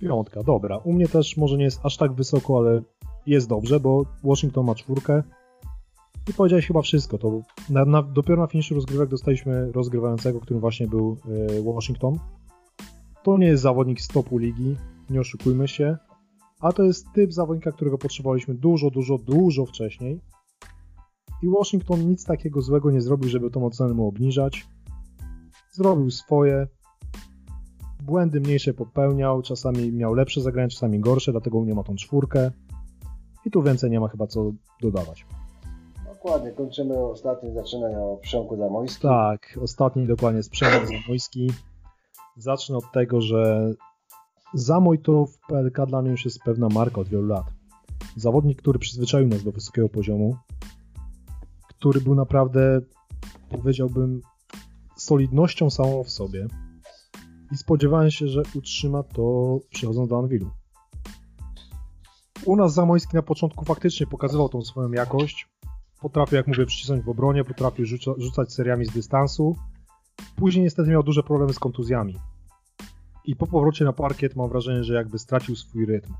[0.00, 0.78] Piątka, dobra.
[0.84, 2.82] U mnie też może nie jest aż tak wysoko, ale
[3.26, 5.22] jest dobrze, bo Washington ma czwórkę,
[6.30, 7.18] i powiedziałeś chyba wszystko.
[7.18, 11.16] To na, na, dopiero na finiszu rozgrywek dostaliśmy rozgrywającego, którym właśnie był
[11.58, 12.18] y, Washington.
[13.22, 14.76] To nie jest zawodnik z topu ligi,
[15.10, 15.96] nie oszukujmy się,
[16.60, 20.20] a to jest typ zawodnika, którego potrzebowaliśmy dużo, dużo, dużo wcześniej.
[21.42, 24.66] I Washington nic takiego złego nie zrobił, żeby tą ocenę mu obniżać.
[25.72, 26.66] Zrobił swoje.
[28.02, 32.50] Błędy mniejsze popełniał, czasami miał lepsze zagrania, czasami gorsze, dlatego nie ma tą czwórkę.
[33.44, 35.26] I tu więcej nie ma chyba co dodawać.
[36.24, 39.10] Dokładnie, kończymy ostatni, zaczynaj o Przemku Zamojskim.
[39.10, 41.50] Tak, ostatni dokładnie jest Przemek Zamojski.
[42.36, 43.72] Zacznę od tego, że
[44.54, 47.44] Zamoj to w PLK dla mnie już jest pewna marka od wielu lat.
[48.16, 50.36] Zawodnik, który przyzwyczaił nas do wysokiego poziomu,
[51.68, 52.80] który był naprawdę,
[53.50, 54.20] powiedziałbym,
[54.96, 56.46] solidnością samą w sobie
[57.52, 60.50] i spodziewałem się, że utrzyma to przychodząc do Anwilu.
[62.44, 65.51] U nas Zamojski na początku faktycznie pokazywał tą swoją jakość,
[66.02, 69.56] potrafił, jak mówię, przycisnąć w obronie, potrafił rzuca, rzucać seriami z dystansu.
[70.36, 72.16] Później niestety miał duże problemy z kontuzjami.
[73.24, 76.14] I po powrocie na parkiet mam wrażenie, że jakby stracił swój rytm.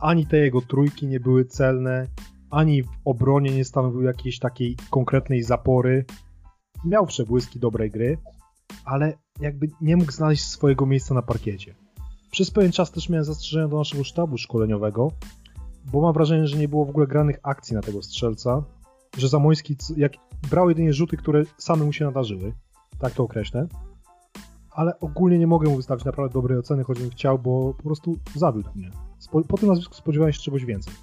[0.00, 2.06] Ani te jego trójki nie były celne,
[2.50, 6.04] ani w obronie nie stanowił jakiejś takiej konkretnej zapory.
[6.84, 8.18] Miał przebłyski dobrej gry,
[8.84, 11.74] ale jakby nie mógł znaleźć swojego miejsca na parkiecie.
[12.30, 15.12] Przez pewien czas też miałem zastrzeżenia do naszego sztabu szkoleniowego,
[15.92, 18.62] bo mam wrażenie, że nie było w ogóle granych akcji na tego strzelca,
[19.18, 20.12] że Zamojski jak
[20.50, 22.52] brał jedynie rzuty, które same mu się nadarzyły,
[22.98, 23.68] tak to określę,
[24.70, 28.70] ale ogólnie nie mogę mu wystawić naprawdę dobrej oceny, choćbym chciał, bo po prostu zawiódł
[28.74, 28.90] mnie.
[29.18, 30.94] Spo, po tym nazwisku spodziewałem się czegoś więcej.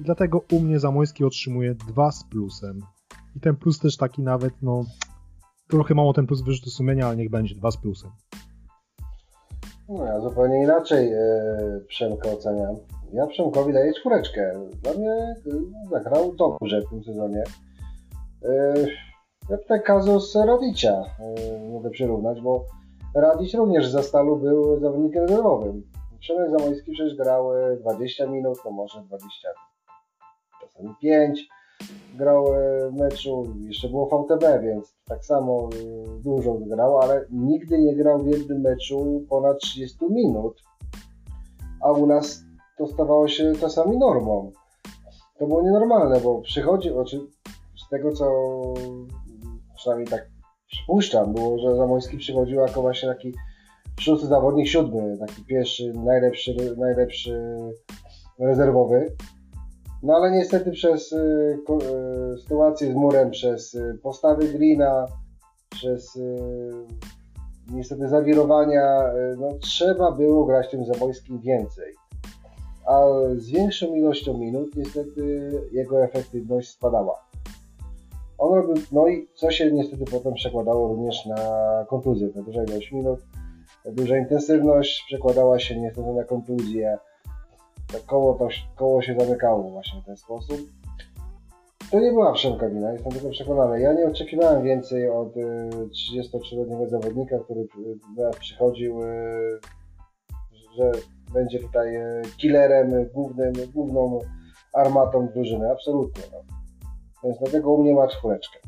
[0.00, 2.82] I dlatego u mnie Zamojski otrzymuje 2 z plusem.
[3.36, 4.84] I ten plus też taki nawet, no,
[5.68, 8.10] trochę mało ten plus wyrzutu sumienia, ale niech będzie 2 z plusem.
[9.90, 12.76] No ja zupełnie inaczej yy, Przemka oceniam.
[13.12, 14.52] Ja Przemkowi daję czwóreczkę.
[14.82, 17.44] Dla mnie y, zagrał dobrze w tym sezonie.
[19.48, 21.02] Ja tutaj kazus Radicia
[21.62, 22.64] y, mogę przyrównać, bo
[23.14, 25.82] Radic również za stalu był zawodnikiem rezerwowym.
[26.20, 29.48] Przemek Zamojski przecież grał 20 minut, to może 20,
[30.60, 31.48] czasami 5
[32.14, 32.46] grał
[32.90, 38.18] w meczu, jeszcze było VTB, więc tak samo y, dużo grał, ale nigdy nie grał
[38.18, 40.62] w jednym meczu ponad 30 minut.
[41.80, 42.44] A u nas
[42.78, 44.52] to stawało się czasami normą.
[45.38, 47.20] To było nienormalne, bo przychodzi, znaczy
[47.86, 48.26] z tego co
[49.76, 50.30] przynajmniej tak
[50.66, 53.34] przypuszczam, było, że Zamojski przychodził jako właśnie taki
[54.00, 57.42] szósty zawodnik, siódmy, taki pierwszy, najlepszy, najlepszy
[58.38, 59.16] rezerwowy.
[60.02, 61.16] No ale niestety przez y,
[62.34, 65.06] y, sytuację z murem, przez y, postawy Greena,
[65.70, 66.40] przez y,
[67.70, 71.94] niestety zawirowania, y, no trzeba było grać tym Zamojskim więcej
[72.90, 73.02] a
[73.36, 77.24] z większą ilością minut niestety jego efektywność spadała.
[78.38, 81.36] On robił, no i co się niestety potem przekładało również na
[81.88, 82.28] kontuzję.
[82.28, 83.20] Ta duża ilość minut,
[83.84, 86.98] duża intensywność przekładała się niestety na kontuzję.
[87.92, 90.56] To koło, to, koło się zamykało właśnie w ten sposób.
[91.90, 93.80] To nie była Przemka wina, jestem tego przekonany.
[93.80, 97.66] Ja nie oczekiwałem więcej od 33-letniego y, zawodnika, który
[98.40, 99.60] przychodził, y,
[100.76, 100.92] że
[101.32, 101.96] będzie tutaj
[102.36, 104.18] killerem, głównym, główną
[104.74, 106.22] armatą drużyny, absolutnie.
[106.32, 106.38] No.
[107.24, 108.58] Więc dlatego u mnie ma czwóreczkę.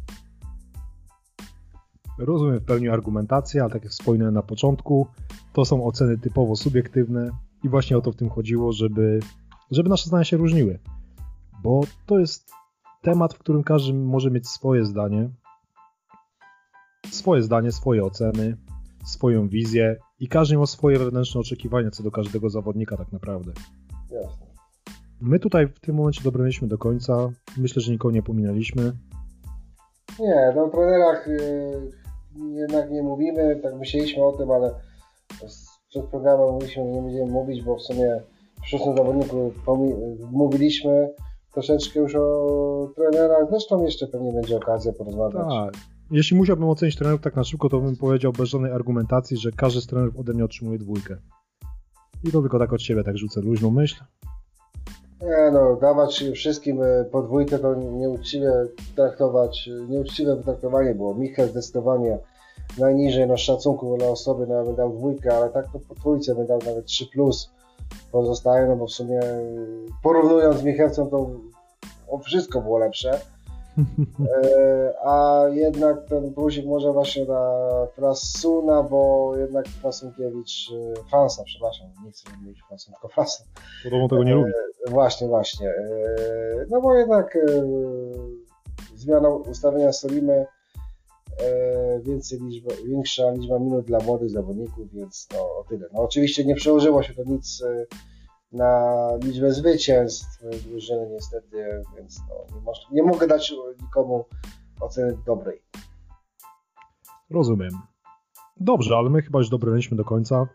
[2.19, 5.07] Rozumiem w pełni argumentację, ale tak jak wspomniałem na początku,
[5.53, 7.31] to są oceny typowo subiektywne
[7.65, 9.21] i właśnie o to w tym chodziło, żeby
[9.71, 10.79] żeby nasze zdania się różniły.
[11.63, 12.51] Bo to jest
[13.03, 15.31] temat, w którym każdy może mieć swoje zdanie,
[17.11, 18.57] swoje zdanie, swoje oceny,
[19.05, 23.53] swoją wizję i każdy ma swoje wewnętrzne oczekiwania co do każdego zawodnika tak naprawdę.
[24.11, 24.47] Jasne.
[25.21, 27.29] My tutaj w tym momencie dobraliśmy do końca.
[27.57, 28.93] Myślę, że nikogo nie pominęliśmy.
[30.21, 31.91] Nie, no o trenerach y,
[32.53, 34.75] jednak nie mówimy, tak myśleliśmy o tym, ale
[35.93, 38.21] przed programem mówiliśmy, że nie będziemy mówić, bo w sumie
[38.63, 39.53] w szóstym zawodniku
[40.31, 41.11] mówiliśmy
[41.53, 45.47] troszeczkę już o trenerach, zresztą jeszcze pewnie będzie okazja porozmawiać.
[45.49, 45.75] Tak.
[46.11, 49.81] Jeśli musiałbym ocenić trenerów tak na szybko, to bym powiedział bez żadnej argumentacji, że każdy
[49.81, 51.17] z trenerów ode mnie otrzymuje dwójkę.
[52.25, 54.05] I to tylko tak od siebie, tak rzucę luźną myśl.
[55.23, 58.53] Nie no, dawać wszystkim e, podwójkę to nieuczciwie
[58.97, 61.15] traktować, nieuczciwe potraktowanie było.
[61.15, 62.19] Michał zdecydowanie
[62.79, 66.47] najniżej, no szacunku dla osoby no, bym dał dwójkę, ale tak to po trójce bym
[66.47, 67.51] dał nawet 3 plus
[68.13, 69.21] pozostaje, no bo w sumie
[70.03, 71.31] porównując z Michelcem to
[72.25, 73.21] wszystko było lepsze.
[74.29, 81.87] E, a jednak ten plusik może właśnie na Frasuna, bo jednak Frasunkiewicz, e, Fransa, przepraszam,
[82.05, 83.47] nie chcę mówić Frasun, tylko Frasun.
[83.85, 84.51] Podobno tego nie lubi.
[84.87, 85.73] E, właśnie, właśnie.
[86.71, 87.39] No bo jednak
[88.95, 90.47] zmiana ustawienia Solimy,
[92.03, 95.89] więcej liczba, większa liczba minut dla młodych zawodników, więc no o tyle.
[95.93, 97.63] No oczywiście nie przełożyło się to nic
[98.53, 104.25] na liczbę zwycięstw drużyny niestety, więc no, nie, nie mogę dać nikomu
[104.81, 105.63] oceny dobrej.
[107.31, 107.71] Rozumiem.
[108.61, 110.49] Dobrze, ale my chyba już dobraliśmy do końca.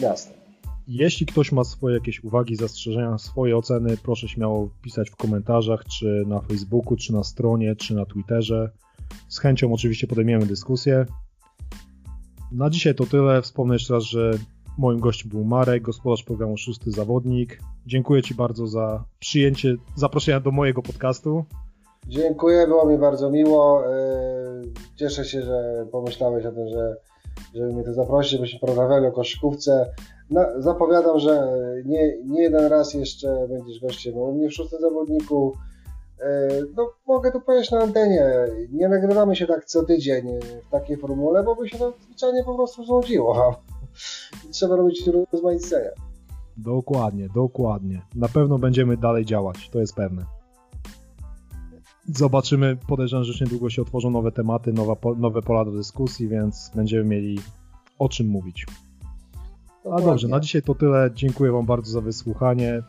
[0.00, 0.44] Jasne.
[0.86, 6.24] Jeśli ktoś ma swoje jakieś uwagi, zastrzeżenia, swoje oceny, proszę śmiało pisać w komentarzach, czy
[6.26, 8.70] na Facebooku, czy na stronie, czy na Twitterze.
[9.28, 11.06] Z chęcią oczywiście podejmiemy dyskusję.
[12.52, 13.42] Na dzisiaj to tyle.
[13.42, 14.30] Wspomnę jeszcze raz, że
[14.78, 17.60] Moim gościem był Marek, gospodarz programu Szósty Zawodnik.
[17.86, 21.44] Dziękuję Ci bardzo za przyjęcie zaproszenia do mojego podcastu.
[22.08, 23.94] Dziękuję, było mi bardzo miło.
[23.94, 24.62] E,
[24.96, 26.96] cieszę się, że pomyślałeś o tym, że,
[27.54, 29.90] żeby mnie to zaprosić, żebyśmy porozmawiali o koszykówce.
[30.30, 31.48] No, zapowiadam, że
[31.84, 35.52] nie, nie jeden raz jeszcze będziesz gościem u mnie w Szóstym Zawodniku.
[36.20, 38.26] E, no, mogę to powiedzieć na antenie.
[38.72, 40.26] Nie nagrywamy się tak co tydzień
[40.66, 43.54] w takiej formule, bo by się to zwyczajnie po prostu znudziło
[44.52, 45.90] trzeba robić rozmaicenia.
[46.56, 48.02] Dokładnie, dokładnie.
[48.14, 50.24] Na pewno będziemy dalej działać, to jest pewne.
[52.08, 56.70] Zobaczymy, podejrzewam, że już niedługo się otworzą nowe tematy, nowe, nowe pola do dyskusji, więc
[56.74, 57.38] będziemy mieli
[57.98, 58.66] o czym mówić.
[59.92, 61.10] A dobrze, na dzisiaj to tyle.
[61.14, 62.82] Dziękuję Wam bardzo za wysłuchanie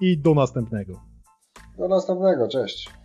[0.00, 1.09] i do następnego.
[1.78, 2.99] Do następnego, cześć.